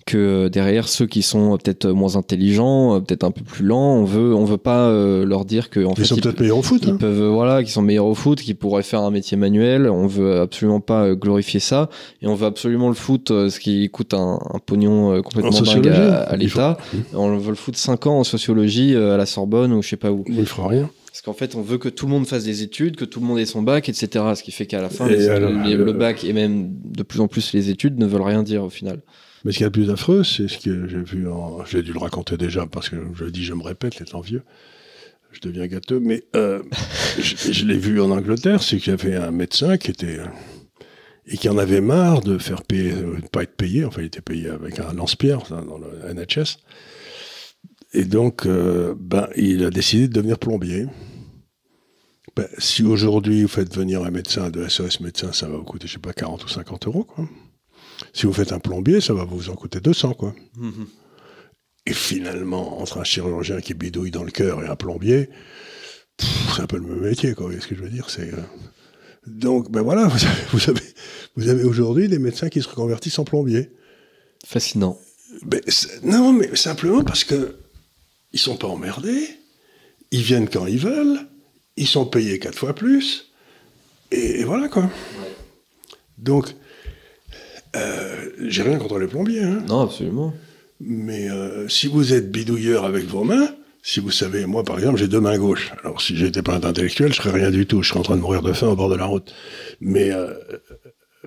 [0.10, 4.04] que derrière ceux qui sont peut-être moins intelligents, euh, peut-être un peu plus lents, on
[4.04, 6.62] veut, on veut pas euh, leur dire que en Ils fait sont peut-être meilleurs au
[6.64, 6.82] foot.
[6.84, 6.98] ils hein.
[7.00, 9.90] peuvent, voilà, qui sont meilleurs au foot, qui pourraient faire un métier manuel.
[9.90, 11.90] On veut absolument pas euh, glorifier ça,
[12.22, 15.52] et on veut absolument le foot, euh, ce qui coûte un, un pognon euh, complètement
[15.58, 16.78] En dingue à, l'État.
[17.14, 19.98] On veut le foot 5 ans en sociologie euh, à la Sorbonne ou je sais
[19.98, 20.24] pas où.
[20.28, 20.90] Il ne fera rien.
[21.12, 23.26] Parce qu'en fait, on veut que tout le monde fasse des études, que tout le
[23.26, 24.08] monde ait son bac, etc.
[24.36, 26.70] Ce qui fait qu'à la fin, Et les- alors, les- le euh, bac et même
[26.86, 29.00] de plus en plus les études ne veulent rien dire au final.
[29.44, 31.64] Mais ce qui est le plus affreux, c'est ce que j'ai vu en.
[31.66, 34.44] J'ai dû le raconter déjà parce que je le dis, je me répète, étant vieux.
[35.32, 36.62] Je deviens gâteux, mais euh,
[37.20, 40.20] je, l'ai vu en Angleterre, c'est qu'il y avait un médecin qui était.
[41.28, 44.06] et qui en avait marre de faire payer, euh, de pas être payé, enfin il
[44.08, 46.58] était payé avec un lance-pierre dans le NHS.
[47.94, 50.86] Et donc, euh, ben, il a décidé de devenir plombier.
[52.36, 55.88] Ben, si aujourd'hui vous faites venir un médecin de SOS médecin, ça va vous coûter,
[55.88, 57.28] je sais pas, 40 ou 50 euros, quoi.
[58.14, 60.34] Si vous faites un plombier, ça va vous en coûter 200, quoi.
[61.86, 65.30] Et finalement, entre un chirurgien qui bidouille dans le cœur et un plombier,
[66.56, 67.44] c'est un peu le même métier, quoi.
[67.46, 68.34] Vous voyez ce que je veux dire C'est.
[68.34, 68.42] euh,
[69.28, 70.82] Donc, ben voilà, vous avez, vous avez,
[71.36, 73.72] vous avez aujourd'hui des médecins qui se reconvertissent en plombiers.
[74.46, 75.00] Fascinant.
[75.46, 75.62] Ben,
[76.04, 77.58] non, mais simplement parce que
[78.34, 79.28] ils sont pas emmerdés,
[80.12, 81.20] ils viennent quand ils veulent,
[81.78, 83.32] ils sont payés quatre fois plus,
[84.12, 84.90] et, et voilà quoi.
[86.18, 86.54] Donc,
[87.76, 90.34] euh, j'ai rien contre les plombiers, hein, Non, absolument.
[90.80, 93.50] mais euh, si vous êtes bidouilleur avec vos mains,
[93.82, 95.72] si vous savez, moi par exemple, j'ai deux mains gauches.
[95.84, 97.82] Alors si j'étais pas un intellectuel, je serais rien du tout.
[97.82, 99.34] Je serais en train de mourir de faim au bord de la route.
[99.80, 100.34] Mais euh,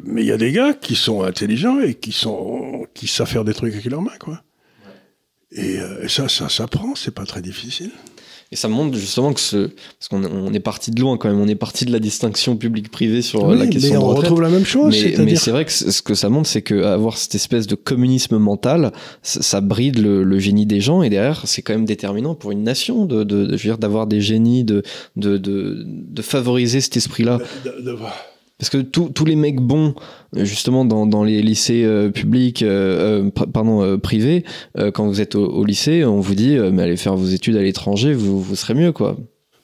[0.04, 3.44] mais il y a des gars qui sont intelligents et qui sont qui savent faire
[3.44, 4.42] des trucs avec leurs mains, quoi.
[5.50, 6.94] Et, et ça, ça s'apprend.
[6.94, 7.90] C'est pas très difficile.
[8.52, 9.70] Et ça montre justement que ce.
[9.98, 12.54] Parce qu'on on est parti de loin quand même, on est parti de la distinction
[12.56, 14.24] public-privé sur euh, la question mais de on retraite.
[14.24, 14.94] retrouve la même chose.
[15.18, 18.36] Mais, c'est vrai que ce que ça montre, c'est que avoir cette espèce de communisme
[18.36, 18.92] mental,
[19.22, 22.52] ça, ça bride le, le génie des gens et derrière, c'est quand même déterminant pour
[22.52, 24.82] une nation de, de, de- je veux dire, d'avoir des génies, de,
[25.16, 27.38] de, de, de favoriser cet esprit-là.
[27.64, 27.96] de- de-
[28.58, 29.94] Parce que tous les mecs bons,
[30.36, 34.44] euh, justement, dans, dans les lycées euh, publics, euh, pr- pardon, euh, privés,
[34.94, 37.62] quand vous êtes au, au lycée, on vous dit, mais allez faire vos études à
[37.62, 39.16] l'étranger, vous, vous serez mieux, quoi.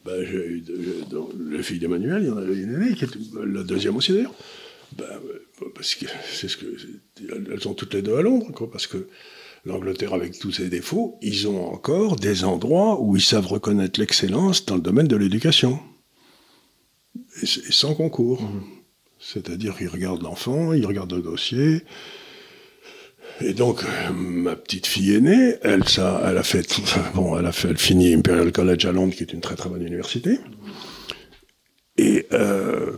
[0.04, 4.12] Dans la fille d'Emmanuel, il y en avait une aînée, qui était, la deuxième aussi
[4.12, 4.34] d'ailleurs.
[4.96, 6.66] Ben, euh, parce que c'est ce que
[7.52, 9.06] elles ont toutes les deux à Londres, quoi, parce que
[9.66, 14.64] l'Angleterre, avec tous ses défauts, ils ont encore des endroits où ils savent reconnaître l'excellence
[14.64, 15.78] dans le domaine de l'éducation,
[17.42, 18.40] et, sans concours.
[19.20, 21.82] C'est-à-dire qu'ils regardent l'enfant, ils regardent le dossier.
[23.40, 26.66] Et donc, euh, ma petite fille aînée, elle, ça, elle a fait,
[27.14, 29.68] bon, elle a fait, elle finit Imperial College à Londres, qui est une très très
[29.68, 30.38] bonne université.
[31.98, 32.92] Et euh,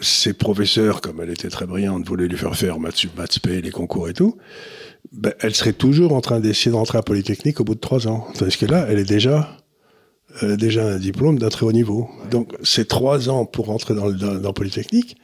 [0.00, 3.70] ses professeurs, comme elle était très brillante, voulaient lui faire faire maths sup, maths les
[3.70, 4.36] concours et tout.
[5.10, 8.08] Ben, elle serait toujours en train d'essayer de rentrer à Polytechnique au bout de trois
[8.08, 8.26] ans.
[8.38, 9.58] Parce que là, elle est déjà,
[10.40, 12.08] elle a déjà un diplôme d'un très haut niveau.
[12.30, 15.16] Donc, ces trois ans pour rentrer dans, le, dans, dans Polytechnique,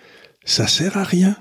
[0.48, 1.36] ça sert à rien.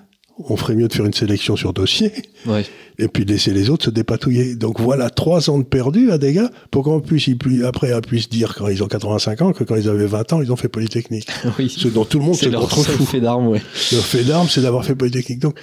[0.50, 2.12] On ferait mieux de faire une sélection sur dossier
[2.46, 2.64] Ouais.
[3.00, 4.56] et puis de laisser les autres se dépatouiller.
[4.56, 7.28] Donc voilà, trois ans de perdu à des gars pour qu'on puisse,
[7.66, 10.42] après, ils puissent dire quand ils ont 85 ans que quand ils avaient 20 ans,
[10.44, 11.28] ils ont fait Polytechnique.
[11.58, 11.74] oui.
[11.76, 13.08] Ce dont tout le monde se C'est leur seul contrefout.
[13.08, 13.62] fait d'armes, ouais.
[13.92, 15.40] Leur fait d'armes, c'est d'avoir fait Polytechnique.
[15.40, 15.58] Donc,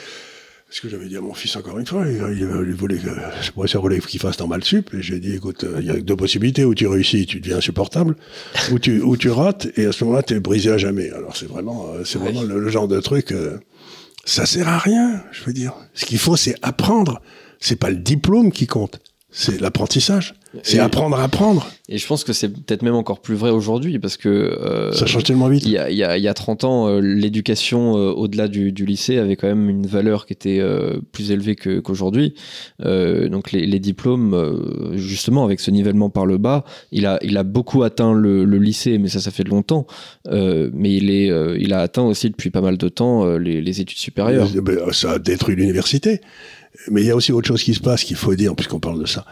[0.74, 2.44] ce que j'avais dit à mon fils encore une fois, il,
[2.74, 5.86] voulait que, le professeur voulait qu'il fasse normal sup, et j'ai dit, écoute, euh, il
[5.86, 8.16] y a deux possibilités, où tu réussis, tu deviens insupportable,
[8.72, 11.10] ou tu, ou tu rates, et à ce moment-là, tu es brisé à jamais.
[11.10, 13.58] Alors c'est vraiment, euh, c'est vraiment le, le genre de truc, euh,
[14.24, 15.74] ça sert à rien, je veux dire.
[15.94, 17.22] Ce qu'il faut, c'est apprendre.
[17.60, 18.98] C'est pas le diplôme qui compte,
[19.30, 20.34] c'est l'apprentissage.
[20.62, 21.66] C'est apprendre à apprendre.
[21.88, 24.28] Et je pense que c'est peut-être même encore plus vrai aujourd'hui parce que.
[24.28, 25.64] euh, Ça change tellement vite.
[25.66, 28.48] Il y, a, il y a- il y a 30 ans, euh, l'éducation euh, au-delà
[28.48, 32.34] du, du lycée avait quand même une valeur qui était euh, plus élevée que- qu'aujourd'hui.
[32.84, 37.18] Euh, donc les, les diplômes, euh, justement, avec ce nivellement par le bas, il a,
[37.22, 39.86] il a beaucoup atteint le, le lycée, mais ça, ça fait longtemps.
[40.28, 43.38] Euh, mais il, est, euh, il a atteint aussi depuis pas mal de temps euh,
[43.38, 44.48] les, les études supérieures.
[44.57, 46.20] Eh ben, Ça a détruit l'université.
[46.90, 49.00] Mais il y a aussi autre chose qui se passe qu'il faut dire, puisqu'on parle
[49.00, 49.24] de ça.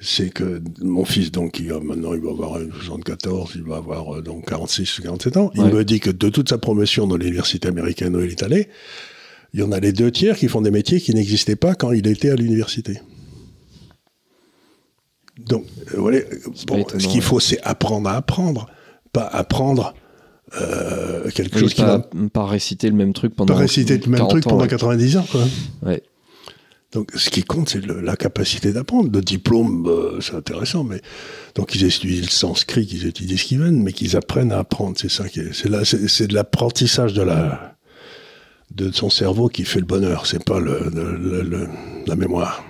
[0.00, 4.22] C'est que mon fils, donc, maintenant, il va avoir euh, 74, il va avoir euh,
[4.22, 5.50] donc 46 ou 47 ans.
[5.56, 8.68] Il me dit que de toute sa promotion dans l'université américaine où il est allé,
[9.54, 11.90] il y en a les deux tiers qui font des métiers qui n'existaient pas quand
[11.92, 13.00] il était à l'université.
[15.46, 16.22] Donc, euh,
[16.66, 18.68] bon, étonnant, ce qu'il faut, c'est apprendre à apprendre,
[19.12, 19.94] pas apprendre
[20.60, 23.54] euh, quelque Oui, chose qui pas, va pas réciter le même truc pendant.
[23.54, 24.68] pas réciter le même 40 truc ans, pendant ouais.
[24.68, 25.44] 90 ans, quoi.
[25.82, 26.02] Ouais.
[26.92, 29.10] Donc, ce qui compte, c'est la capacité d'apprendre.
[29.12, 31.02] Le diplôme, euh, c'est intéressant, mais
[31.54, 34.96] donc ils étudient le sanskrit, qu'ils étudient ce qu'ils veulent, mais qu'ils apprennent à apprendre.
[34.98, 37.76] C'est ça qui est, c'est là, c'est, de l'apprentissage de la,
[38.74, 40.26] de son cerveau qui fait le bonheur.
[40.26, 41.68] C'est pas le,
[42.06, 42.64] la mémoire.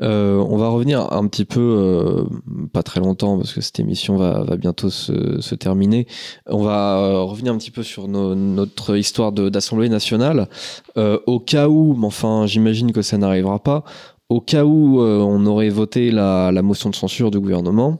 [0.00, 2.24] Euh, on va revenir un petit peu, euh,
[2.72, 6.06] pas très longtemps parce que cette émission va, bientôt se, terminer.
[6.46, 10.48] On va euh, revenir un petit peu sur notre histoire d'Assemblée nationale.
[10.96, 13.84] Au cas où, mais enfin j'imagine que ça n'arrivera pas,
[14.28, 17.98] au cas où on aurait voté la motion de censure du gouvernement,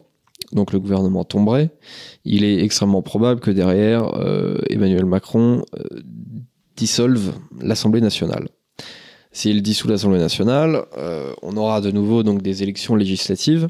[0.53, 1.71] donc le gouvernement tomberait,
[2.25, 4.11] il est extrêmement probable que derrière,
[4.69, 5.63] Emmanuel Macron
[6.77, 8.49] dissolve l'Assemblée nationale.
[9.33, 10.85] S'il dissout l'Assemblée nationale,
[11.43, 13.69] on aura de nouveau donc des élections législatives.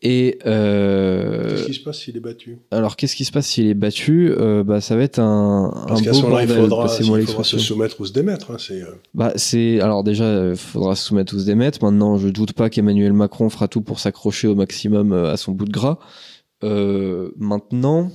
[0.00, 2.58] Et euh, qu'est-ce qui se passe s'il est battu?
[2.70, 4.30] Alors qu'est-ce qui se passe s'il est battu?
[4.30, 6.48] Euh, Bah ça va être un, Parce un beau bordel.
[6.48, 8.52] il faudra, il faudra se soumettre ou se démettre.
[8.52, 8.80] Hein, c'est.
[8.80, 8.92] Euh.
[9.14, 11.82] Bah c'est alors déjà il faudra se soumettre ou se démettre.
[11.82, 15.64] Maintenant je doute pas qu'Emmanuel Macron fera tout pour s'accrocher au maximum à son bout
[15.64, 15.98] de gras.
[16.62, 18.12] maintenant.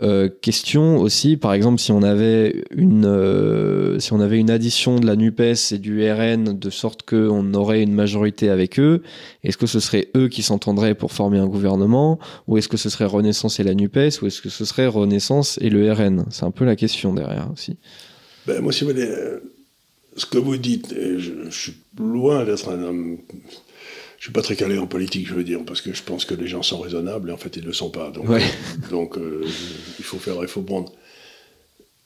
[0.00, 4.98] Euh, question aussi, par exemple, si on avait une, euh, si on avait une addition
[4.98, 9.02] de la NUPES et du RN de sorte qu'on aurait une majorité avec eux,
[9.44, 12.18] est-ce que ce serait eux qui s'entendraient pour former un gouvernement
[12.48, 15.58] Ou est-ce que ce serait Renaissance et la NUPES Ou est-ce que ce serait Renaissance
[15.60, 17.76] et le RN C'est un peu la question derrière aussi.
[18.46, 19.40] Ben, moi, si vous voulez, euh,
[20.16, 23.18] ce que vous dites, je, je suis loin d'être un homme
[24.22, 26.34] je suis pas très calé en politique, je veux dire, parce que je pense que
[26.34, 28.12] les gens sont raisonnables et en fait ils ne le sont pas.
[28.12, 28.28] Donc,
[28.88, 29.44] donc euh,
[29.98, 30.92] il faut faire, il faut prendre.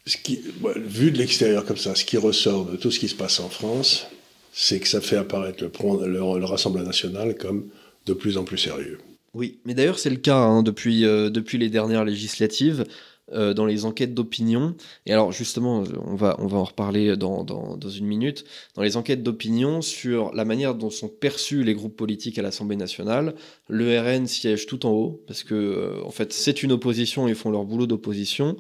[0.06, 0.40] Ce qui,
[0.76, 3.50] vu de l'extérieur comme ça, ce qui ressort de tout ce qui se passe en
[3.50, 4.06] France,
[4.54, 7.68] c'est que ça fait apparaître le, le, Rassemblement national comme
[8.06, 8.96] de plus en plus sérieux.
[9.34, 12.86] Oui, mais d'ailleurs c'est le cas hein, depuis, euh, depuis les dernières législatives.
[13.32, 14.76] Euh, dans les enquêtes d'opinion.
[15.04, 18.44] Et alors justement, on va, on va en reparler dans, dans, dans une minute.
[18.76, 22.76] Dans les enquêtes d'opinion sur la manière dont sont perçus les groupes politiques à l'Assemblée
[22.76, 23.34] nationale,
[23.68, 27.34] le RN siège tout en haut parce que euh, en fait c'est une opposition, ils
[27.34, 28.56] font leur boulot d'opposition.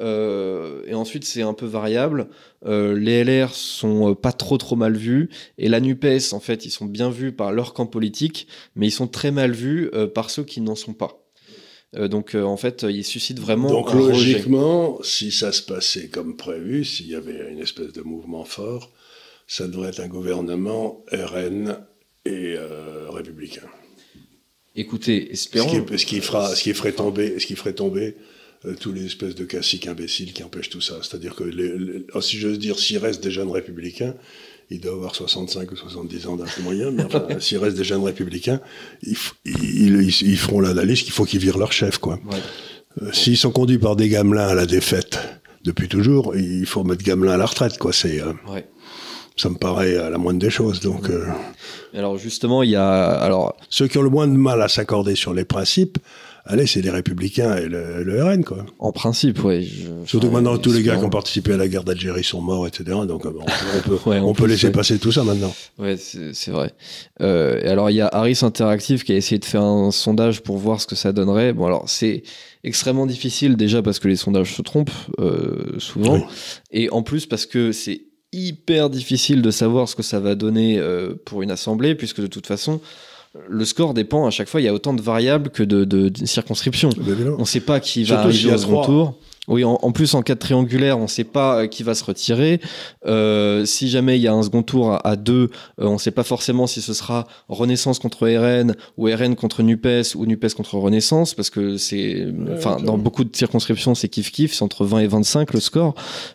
[0.00, 2.30] Euh, et ensuite, c'est un peu variable.
[2.66, 6.86] Les LR sont pas trop trop mal vus et la Nupes, en fait, ils sont
[6.86, 10.62] bien vus par leur camp politique, mais ils sont très mal vus par ceux qui
[10.62, 11.29] n'en sont pas.
[11.96, 13.68] Euh, donc euh, en fait, il suscite vraiment.
[13.68, 18.44] Donc logiquement, si ça se passait comme prévu, s'il y avait une espèce de mouvement
[18.44, 18.92] fort,
[19.46, 21.78] ça devrait être un gouvernement RN
[22.24, 23.66] et euh, républicain.
[24.76, 25.68] Écoutez, espérons.
[25.96, 28.16] Ce qui, fera, ce qui ferait tomber, ce qui ferait tomber
[28.78, 30.98] tous les espèces de classiques imbéciles qui empêchent tout ça.
[31.02, 34.14] C'est-à-dire que, oh, si j'ose dire, s'il reste des jeunes républicains,
[34.70, 38.04] il doit avoir 65 ou 70 ans d'âge moyen, mais enfin, s'il reste des jeunes
[38.04, 38.60] républicains,
[39.02, 42.18] ils, ils, feront l'analyse qu'il faut qu'ils virent leur chef, quoi.
[43.02, 45.18] Euh, s'ils sont conduits par des gamelins à la défaite
[45.64, 47.92] depuis toujours, il faut mettre gamelin à la retraite, quoi.
[47.92, 48.32] C'est, euh,
[49.36, 51.10] ça me paraît la moindre des choses, donc.
[51.10, 51.26] Euh.
[51.92, 53.56] Alors justement, il y a, alors.
[53.68, 55.98] Ceux qui ont le moins de mal à s'accorder sur les principes,
[56.46, 58.66] allez, c'est les Républicains et le, RN, quoi.
[58.78, 59.86] En principe, oui.
[60.06, 62.84] Surtout maintenant, tous les gars qui ont participé à la guerre d'Algérie sont morts, etc.
[63.06, 63.32] Donc, euh,
[64.06, 65.54] on peut, laisser passer tout ça maintenant.
[65.78, 66.72] Ouais, c'est vrai.
[67.20, 70.56] Euh, alors, il y a Harris Interactive qui a essayé de faire un sondage pour
[70.58, 71.52] voir ce que ça donnerait.
[71.52, 72.22] Bon, alors, c'est
[72.64, 76.26] extrêmement difficile déjà parce que les sondages se trompent euh, souvent.
[76.70, 80.80] Et en plus parce que c'est hyper difficile de savoir ce que ça va donner
[81.24, 82.80] pour une assemblée, puisque de toute façon,
[83.48, 86.90] le score dépend à chaque fois, il y a autant de variables que de, circonscriptions.
[87.36, 89.18] On ne sait pas qui va arriver au second tour.
[89.48, 92.04] Oui, en, plus en cas de triangulaire, on ne sait pas euh, qui va se
[92.04, 92.60] retirer.
[93.06, 96.10] Euh, si jamais il y a un second tour à, deux, euh, on ne sait
[96.10, 100.76] pas forcément si ce sera Renaissance contre RN ou RN contre Nupes ou Nupes contre
[100.76, 105.00] Renaissance, parce que c'est, enfin, dans beaucoup de circonscriptions, c'est kiff kiff, c'est entre 20
[105.00, 105.94] et 25 le score.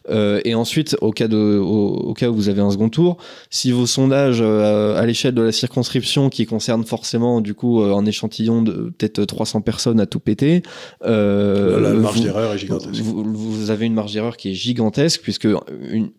[0.10, 3.18] et ensuite, au cas de, au, cas où vous avez un second tour,
[3.52, 8.62] si vos sondages à l'échelle de la circonscription qui concerne forcément du coup un échantillon
[8.62, 10.64] de peut-être 300 personnes à tout péter,
[11.02, 15.48] la marge d'erreur est gigantesque vous, avez une marge d'erreur qui est gigantesque, puisque
[15.92, 16.10] une,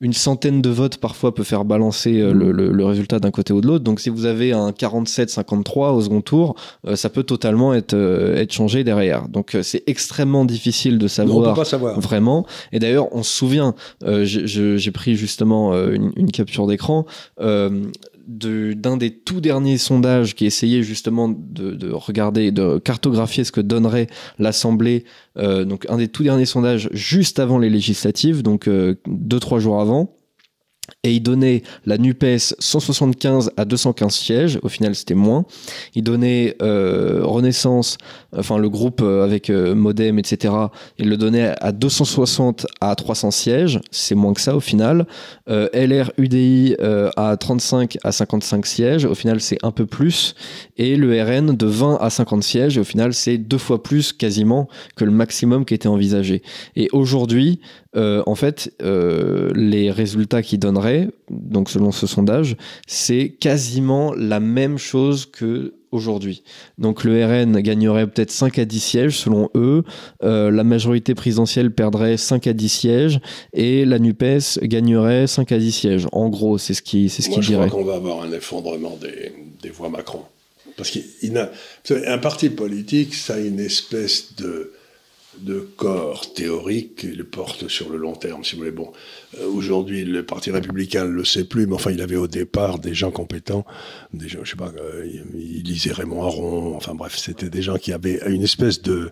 [0.00, 3.60] une, centaine de votes parfois peut faire balancer euh, le, le, résultat d'un côté ou
[3.60, 3.84] de l'autre.
[3.84, 6.54] Donc si vous avez un 47-53 au second tour,
[6.86, 9.28] euh, ça peut totalement être, euh, être changé derrière.
[9.28, 12.00] Donc c'est extrêmement difficile de savoir, pas savoir.
[12.00, 12.46] vraiment.
[12.72, 13.74] Et d'ailleurs, on se souvient,
[14.22, 17.06] j'ai pris justement une, une capture d'écran
[18.26, 23.60] d'un des tout derniers sondages qui essayait justement de, de, regarder, de cartographier ce que
[23.60, 24.06] donnerait
[24.38, 25.04] l'Assemblée,
[25.38, 29.58] euh, donc un des tout derniers sondages juste avant les législatives, donc euh, deux trois
[29.58, 30.14] jours avant
[31.04, 35.44] et il donnait la NUPES 175 à 215 sièges, au final c'était moins.
[35.94, 37.98] Il donnait euh, Renaissance,
[38.36, 40.54] enfin le groupe euh, avec euh, Modem, etc.,
[40.98, 45.06] il le donnait à 260 à 300 sièges, c'est moins que ça au final.
[45.48, 46.76] LR UDI
[47.16, 50.34] à 35 à 55 sièges, au final c'est un peu plus.
[50.76, 54.68] Et le RN de 20 à 50 sièges, au final c'est deux fois plus quasiment
[54.96, 56.42] que le maximum qui était envisagé.
[56.76, 57.60] Et aujourd'hui,
[57.94, 64.40] euh, en fait, euh, les résultats qu'il donnerait, donc selon ce sondage, c'est quasiment la
[64.40, 66.42] même chose que aujourd'hui.
[66.78, 69.84] Donc le RN gagnerait peut-être 5 à 10 sièges selon eux,
[70.22, 73.20] euh, la majorité présidentielle perdrait 5 à 10 sièges
[73.52, 76.06] et la NUPES gagnerait 5 à 10 sièges.
[76.12, 77.64] En gros, c'est ce qui c'est ce dirait.
[77.64, 79.32] Je crois qu'on va avoir un effondrement des,
[79.62, 80.22] des voix Macron.
[80.78, 84.72] Parce qu'un parti politique, ça a une espèce de,
[85.38, 88.70] de corps théorique le porte sur le long terme, si vous voulez.
[88.70, 88.92] Bon,
[89.38, 92.78] euh, aujourd'hui, le Parti républicain ne le sait plus, mais enfin, il avait au départ
[92.78, 93.64] des gens compétents,
[94.12, 97.76] des gens, je sais pas, euh, il lisait Raymond Aron, enfin bref, c'était des gens
[97.76, 99.10] qui avaient une espèce de,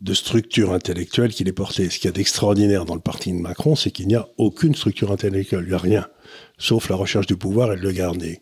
[0.00, 1.88] de structure intellectuelle qui les portait.
[1.90, 4.74] Ce qu'il y a d'extraordinaire dans le parti de Macron, c'est qu'il n'y a aucune
[4.74, 6.06] structure intellectuelle, il n'y a rien,
[6.58, 8.40] sauf la recherche du pouvoir et de le garder.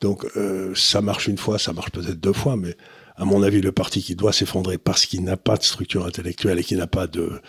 [0.00, 2.76] Donc, euh, ça marche une fois, ça marche peut-être deux fois, mais
[3.16, 6.58] à mon avis, le parti qui doit s'effondrer parce qu'il n'a pas de structure intellectuelle
[6.58, 7.40] et qui n'a pas de,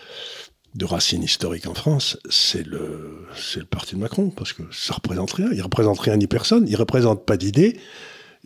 [0.75, 4.95] de racines historiques en France, c'est le, c'est le parti de Macron, parce que ça
[4.95, 5.49] représente rien.
[5.53, 7.77] Il représente rien ni personne, il représente pas d'idées,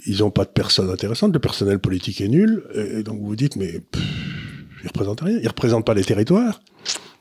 [0.05, 3.35] ils n'ont pas de personnes intéressantes, le personnel politique est nul, et, donc vous vous
[3.35, 3.81] dites, mais
[4.83, 6.61] ils représentent rien, ils représentent pas les territoires.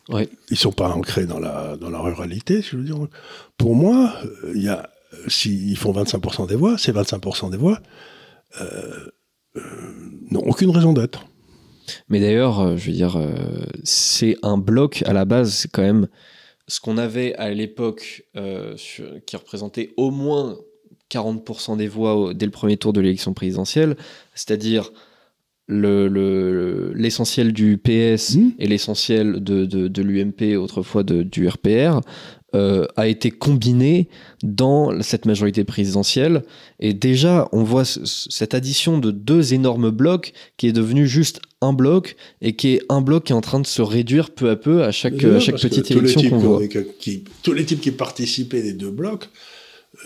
[0.08, 0.28] Ouais.
[0.50, 2.96] Ils sont pas ancrés dans la, dans la ruralité, je veux dire.
[3.56, 4.14] Pour moi,
[4.54, 4.88] il y a,
[5.26, 7.80] s'ils font 25% des voix, ces 25% des voix,
[8.60, 9.08] euh,
[10.30, 11.26] n'ont aucune raison d'être.
[12.08, 13.20] Mais d'ailleurs, euh, je veux dire,
[13.84, 16.08] c'est un bloc à la base, c'est quand même
[16.68, 20.56] ce qu'on avait à l'époque qui représentait au moins
[21.10, 23.96] 40% des voix dès le premier tour de l'élection présidentielle,
[24.34, 24.90] c'est-à-dire
[25.68, 28.50] l'essentiel le, du PS mmh.
[28.58, 32.00] et l'essentiel de, de, de l'UMP, autrefois de, du RPR,
[32.54, 34.08] euh, a été combiné
[34.44, 36.44] dans cette majorité présidentielle.
[36.78, 41.72] Et déjà, on voit cette addition de deux énormes blocs qui est devenu juste un
[41.72, 44.54] bloc et qui est un bloc qui est en train de se réduire peu à
[44.54, 46.62] peu à chaque, à chaque petite élection qu'on voit.
[47.00, 49.28] Qui, tous les types qui participaient des deux blocs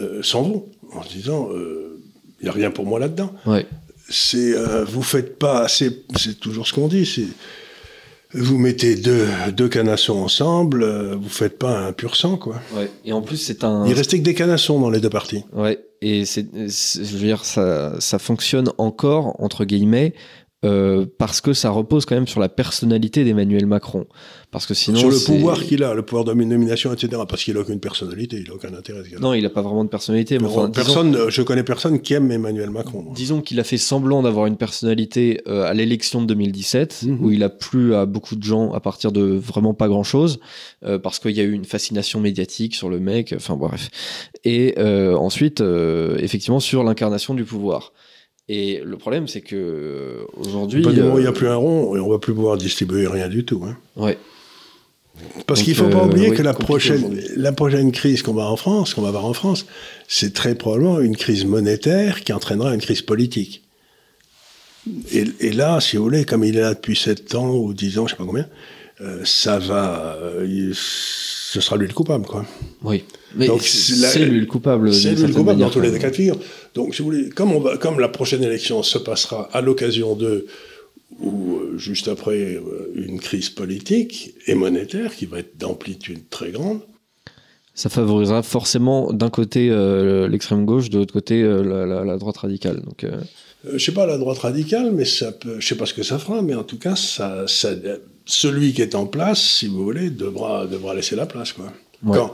[0.01, 2.01] euh, s'en vont en se disant il euh,
[2.43, 3.35] n'y a rien pour moi là-dedans.
[3.45, 3.67] Ouais.
[4.09, 4.55] C'est
[4.87, 7.29] vous faites pas, c'est toujours ce qu'on dit, c'est
[8.33, 9.27] vous mettez deux,
[9.57, 12.57] deux canassons ensemble, euh, vous faites pas un pur sang, quoi.
[12.75, 12.91] Ouais.
[13.05, 13.87] Et en plus, c'est un.
[13.87, 15.45] Il restait que des canassons dans les deux parties.
[15.53, 15.81] Ouais.
[16.03, 20.15] Et c'est, je veux dire, ça, ça fonctionne encore, entre guillemets,
[20.63, 24.07] euh, parce que ça repose quand même sur la personnalité d'Emmanuel Macron.
[24.51, 27.23] Parce que sinon, sur le pouvoir qu'il a, le pouvoir de nomination, etc.
[27.27, 29.03] Parce qu'il n'a aucune personnalité, il n'a aucun intérêt.
[29.21, 30.39] Non, il n'a pas vraiment de personnalité.
[30.39, 33.07] Mais enfin, personne, je connais personne qui aime Emmanuel Macron.
[33.15, 37.25] Disons qu'il a fait semblant d'avoir une personnalité euh, à l'élection de 2017, mhm.
[37.25, 40.41] où il a plu à beaucoup de gens à partir de vraiment pas grand chose,
[40.85, 43.33] euh, parce qu'il y a eu une fascination médiatique sur le mec.
[43.35, 43.89] Enfin bref.
[44.45, 45.63] Et ensuite,
[46.19, 47.93] effectivement, sur l'incarnation du pouvoir.
[48.53, 50.83] Et le problème, c'est que euh, aujourd'hui.
[50.85, 53.63] il n'y a plus un rond, et on va plus pouvoir distribuer rien du tout.
[53.65, 53.77] Hein.
[53.95, 54.19] Ouais.
[55.47, 58.51] Parce qu'il ne faut pas euh, oublier que la prochaine, la prochaine crise qu'on va
[58.51, 59.67] en France, qu'on va avoir en France,
[60.09, 63.63] c'est très probablement une crise monétaire qui entraînera une crise politique.
[65.13, 68.07] Et, là, si vous voulez, comme il est là depuis 7 ans ou 10 ans,
[68.09, 68.49] je ne sais pas combien,
[69.01, 70.19] euh, ça va.
[70.73, 72.45] ce sera lui le coupable, quoi.
[72.83, 73.05] Oui.
[73.35, 74.93] Mais c'est lui le coupable.
[74.93, 76.39] C'est lui le coupable dans tous les cas de figure.
[76.75, 80.15] Donc, si vous voulez, comme, on va, comme la prochaine élection se passera à l'occasion
[80.15, 80.47] de,
[81.19, 86.51] ou euh, juste après euh, une crise politique et monétaire qui va être d'amplitude très
[86.51, 86.81] grande,
[87.75, 92.83] ça favorisera forcément d'un côté euh, l'extrême gauche, de l'autre côté la, droite radicale.
[92.83, 93.07] Donc,
[93.73, 96.19] je sais pas la droite radicale, mais ça peut, je sais pas ce que ça
[96.19, 97.71] fera, mais en tout cas, ça, ça,
[98.31, 101.73] celui qui est en place, si vous voulez, devra, devra laisser la place, quoi.
[102.03, 102.33] Quand,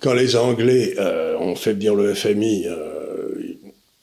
[0.00, 3.56] quand les Anglais euh, ont fait venir le FMI euh,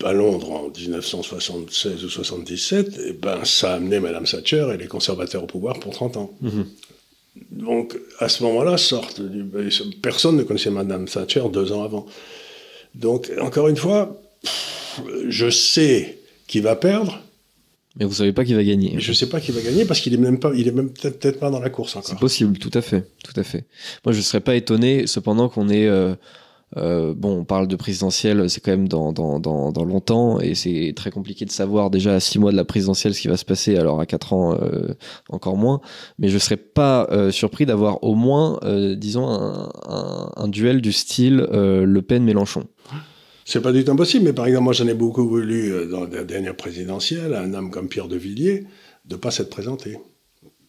[0.03, 4.78] à Londres en 1976 ou 77, et eh ben, ça a amené Mme Thatcher et
[4.78, 6.32] les conservateurs au pouvoir pour 30 ans.
[6.41, 6.65] Mhm.
[7.51, 9.21] Donc, à ce moment-là, sortent.
[10.01, 12.05] Personne ne connaissait Mme Thatcher deux ans avant.
[12.93, 14.21] Donc, encore une fois,
[15.28, 17.21] je sais qui va perdre,
[17.98, 18.96] mais vous savez pas qui va gagner.
[18.98, 21.39] Je sais pas qui va gagner parce qu'il est même pas, il est même peut-être
[21.39, 22.10] pas dans la course encore.
[22.10, 23.66] C'est possible, tout à fait, tout à fait.
[24.06, 26.14] Moi, je serais pas étonné, cependant qu'on est, euh,
[26.76, 30.56] euh, bon, on parle de présidentielle, c'est quand même dans, dans, dans, dans longtemps et
[30.56, 33.38] c'est très compliqué de savoir déjà à six mois de la présidentielle ce qui va
[33.38, 33.78] se passer.
[33.78, 34.93] Alors à quatre ans, euh,
[35.30, 35.80] encore moins.
[36.20, 38.60] Mais je serais pas surpris d'avoir au moins,
[38.98, 42.66] disons, un, un, un, duel du style Le Pen-Mélenchon.
[43.48, 46.06] C'est pas du tout impossible, mais par exemple, moi j'en ai beaucoup voulu euh, dans
[46.06, 48.66] la dernière présidentielle, un homme comme Pierre de Villiers,
[49.06, 50.00] de pas s'être présenté.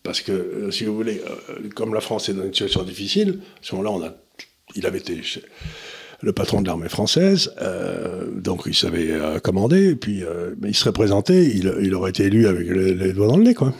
[0.02, 3.38] Parce que, euh, si vous voulez, euh, comme la France est dans une situation difficile,
[3.40, 4.14] à ce moment-là, on a,
[4.74, 5.18] il avait été
[6.20, 7.54] le patron de l'armée française,
[8.34, 9.10] donc il savait
[9.42, 10.22] commander, et puis
[10.64, 13.74] il serait présenté, il, il, aurait été élu avec les, doigts dans le nez, quoi.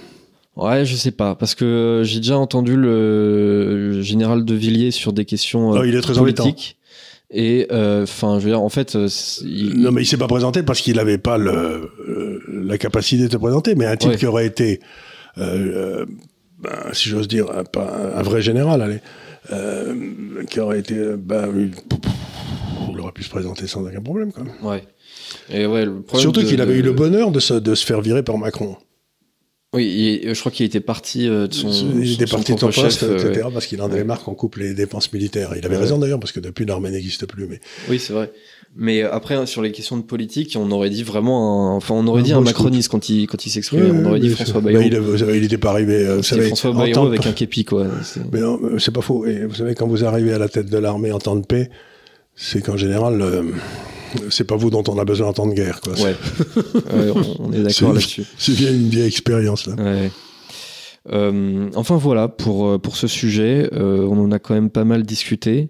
[0.55, 5.25] Ouais, je sais pas, parce que j'ai déjà entendu le général de Villiers sur des
[5.25, 6.77] questions oh, il est très politiques.
[7.31, 9.09] Et euh, enfin, je veux dire, en fait, euh,
[9.45, 13.33] non, mais il s'est pas présenté parce qu'il n'avait pas le, euh, la capacité de
[13.33, 13.75] se présenter.
[13.75, 14.81] Mais un type qui aurait été,
[15.37, 16.07] ben,
[16.93, 17.65] si j'ose dire, un,
[18.19, 19.01] un, vrai général, allez,
[20.49, 21.49] qui aurait été, ben,
[22.93, 24.55] il aurait pu se présenter sans aucun problème, quand même.
[24.63, 24.85] Ouais.
[25.51, 28.01] Et ouais, le Surtout de- qu'il avait eu le bonheur de se, de se faire
[28.01, 28.77] virer par Macron.
[29.77, 31.71] Oui, je crois qu'il était parti euh, de son.
[31.71, 33.53] il était son parti de son poste, chef, euh, etc., ouais.
[33.53, 35.51] parce qu'il en avait marre qu'on coupe les dépenses militaires.
[35.57, 35.83] Il avait Ouais.
[35.83, 37.47] raison d'ailleurs, parce que depuis, l'armée n'existe plus.
[37.47, 38.33] Mais Oui, c'est vrai.
[38.79, 41.77] Mais euh, après, sur les questions de politique, on aurait dit vraiment un.
[41.77, 43.91] Enfin, on aurait Un dit un macroniste quand il, quand il s'exprimait.
[43.91, 44.81] On aurait dit François Bayrou.
[44.81, 46.07] bah, il, pas arrivé.
[46.07, 47.87] euh, Vous savez, François Bayrou temps avec un képi, quoi.
[48.33, 49.25] Mais non, euh, c'est pas faux.
[49.27, 51.71] Et vous savez, quand vous arrivez à la tête de l'armée en temps de paix,
[52.35, 53.43] c'est qu'en général, euh,
[54.31, 55.81] c'est pas vous dont on a besoin en temps de guerre.
[55.81, 55.93] Quoi.
[55.95, 56.15] Ouais.
[56.75, 58.25] Ouais, on- on est C'est- d'accord là-dessus.
[58.39, 59.67] C'est bien une vieille expérience.
[59.67, 59.75] Là.
[59.75, 60.11] Ouais.
[61.13, 64.85] Euh, enfin voilà pour, euh, pour ce sujet, euh, on en a quand même pas
[64.85, 65.69] mal discuté.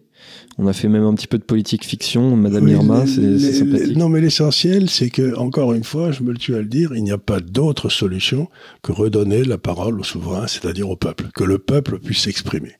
[0.58, 3.88] On a fait même un petit peu de politique fiction, Madame Oui, Irma, c'est sympathique.
[3.88, 6.64] les- non, mais l'essentiel, c'est que, encore une fois, je me le tue à le
[6.64, 8.48] dire, il n'y a pas d'autre solution
[8.82, 12.72] que redonner la parole au souverain, c'est-à-dire au peuple, que le peuple puisse s'exprimer.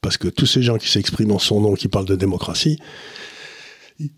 [0.00, 2.78] Parce que tous ces gens qui s'expriment en son nom, qui parlent de démocratie,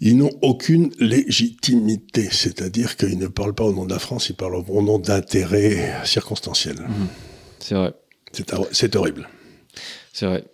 [0.01, 4.37] ils n'ont aucune légitimité, c'est-à-dire qu'ils ne parlent pas au nom de la France, ils
[4.37, 6.87] parlent au nom d'intérêts circonstanciels.
[7.59, 7.93] C'est vrai,
[8.33, 9.29] C'est hor- C'est horrible.
[10.13, 10.45] c'est vrai.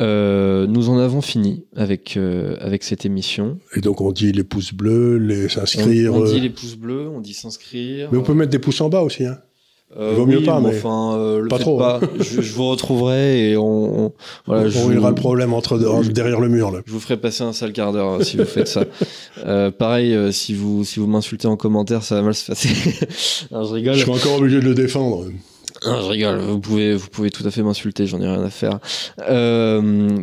[0.00, 3.60] Euh, nous en avons fini avec, euh, avec cette émission.
[3.76, 6.12] Et donc on dit les pouces bleus, les On, s'inscrire.
[6.14, 8.08] on euh, dit les pouces bleus, on dit s'inscrire.
[8.10, 9.24] Mais on peut mettre des pouces en bas aussi.
[9.24, 9.38] Hein.
[9.96, 12.00] Euh, il vaut mieux oui, pas, mais enfin, euh, le pas trop, pas.
[12.18, 14.12] je, je vous retrouverai et on, on-
[14.46, 16.80] voilà, je on vous- le problème entre je- derrière le mur là.
[16.84, 18.84] Je vous ferai passer un sale quart d'heure hein, si vous faites ça.
[19.46, 22.70] Euh, pareil, euh, si vous, si vous m'insultez en commentaire, ça va mal se passer.
[23.52, 23.94] Non, je rigole.
[23.94, 25.26] Je serai encore obligé de le défendre.
[25.86, 26.38] Non, je rigole.
[26.38, 28.78] Vous pouvez, vous pouvez tout à fait m'insulter, j'en ai rien à faire.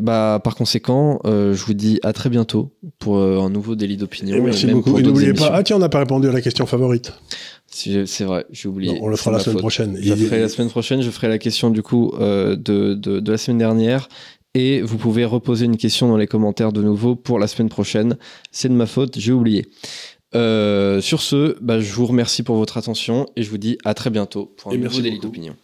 [0.01, 4.41] Bah, par conséquent, je vous dis à très bientôt pour un nouveau délit d'opinion.
[4.43, 4.97] Merci beaucoup.
[4.97, 5.51] Et n'oubliez pas.
[5.53, 7.13] Ah tiens, on n'a pas répondu à la question favorite.
[7.73, 8.93] C'est vrai, j'ai oublié.
[8.93, 9.61] Non, on le fera la ma semaine faute.
[9.61, 9.97] prochaine.
[9.99, 11.01] Je ferai la semaine prochaine.
[11.01, 14.09] Je ferai la question du coup euh, de, de, de la semaine dernière.
[14.53, 18.17] Et vous pouvez reposer une question dans les commentaires de nouveau pour la semaine prochaine.
[18.51, 19.67] C'est de ma faute, j'ai oublié.
[20.35, 23.93] Euh, sur ce, bah, je vous remercie pour votre attention et je vous dis à
[23.93, 25.55] très bientôt pour un Et nouveau délit d'opinion.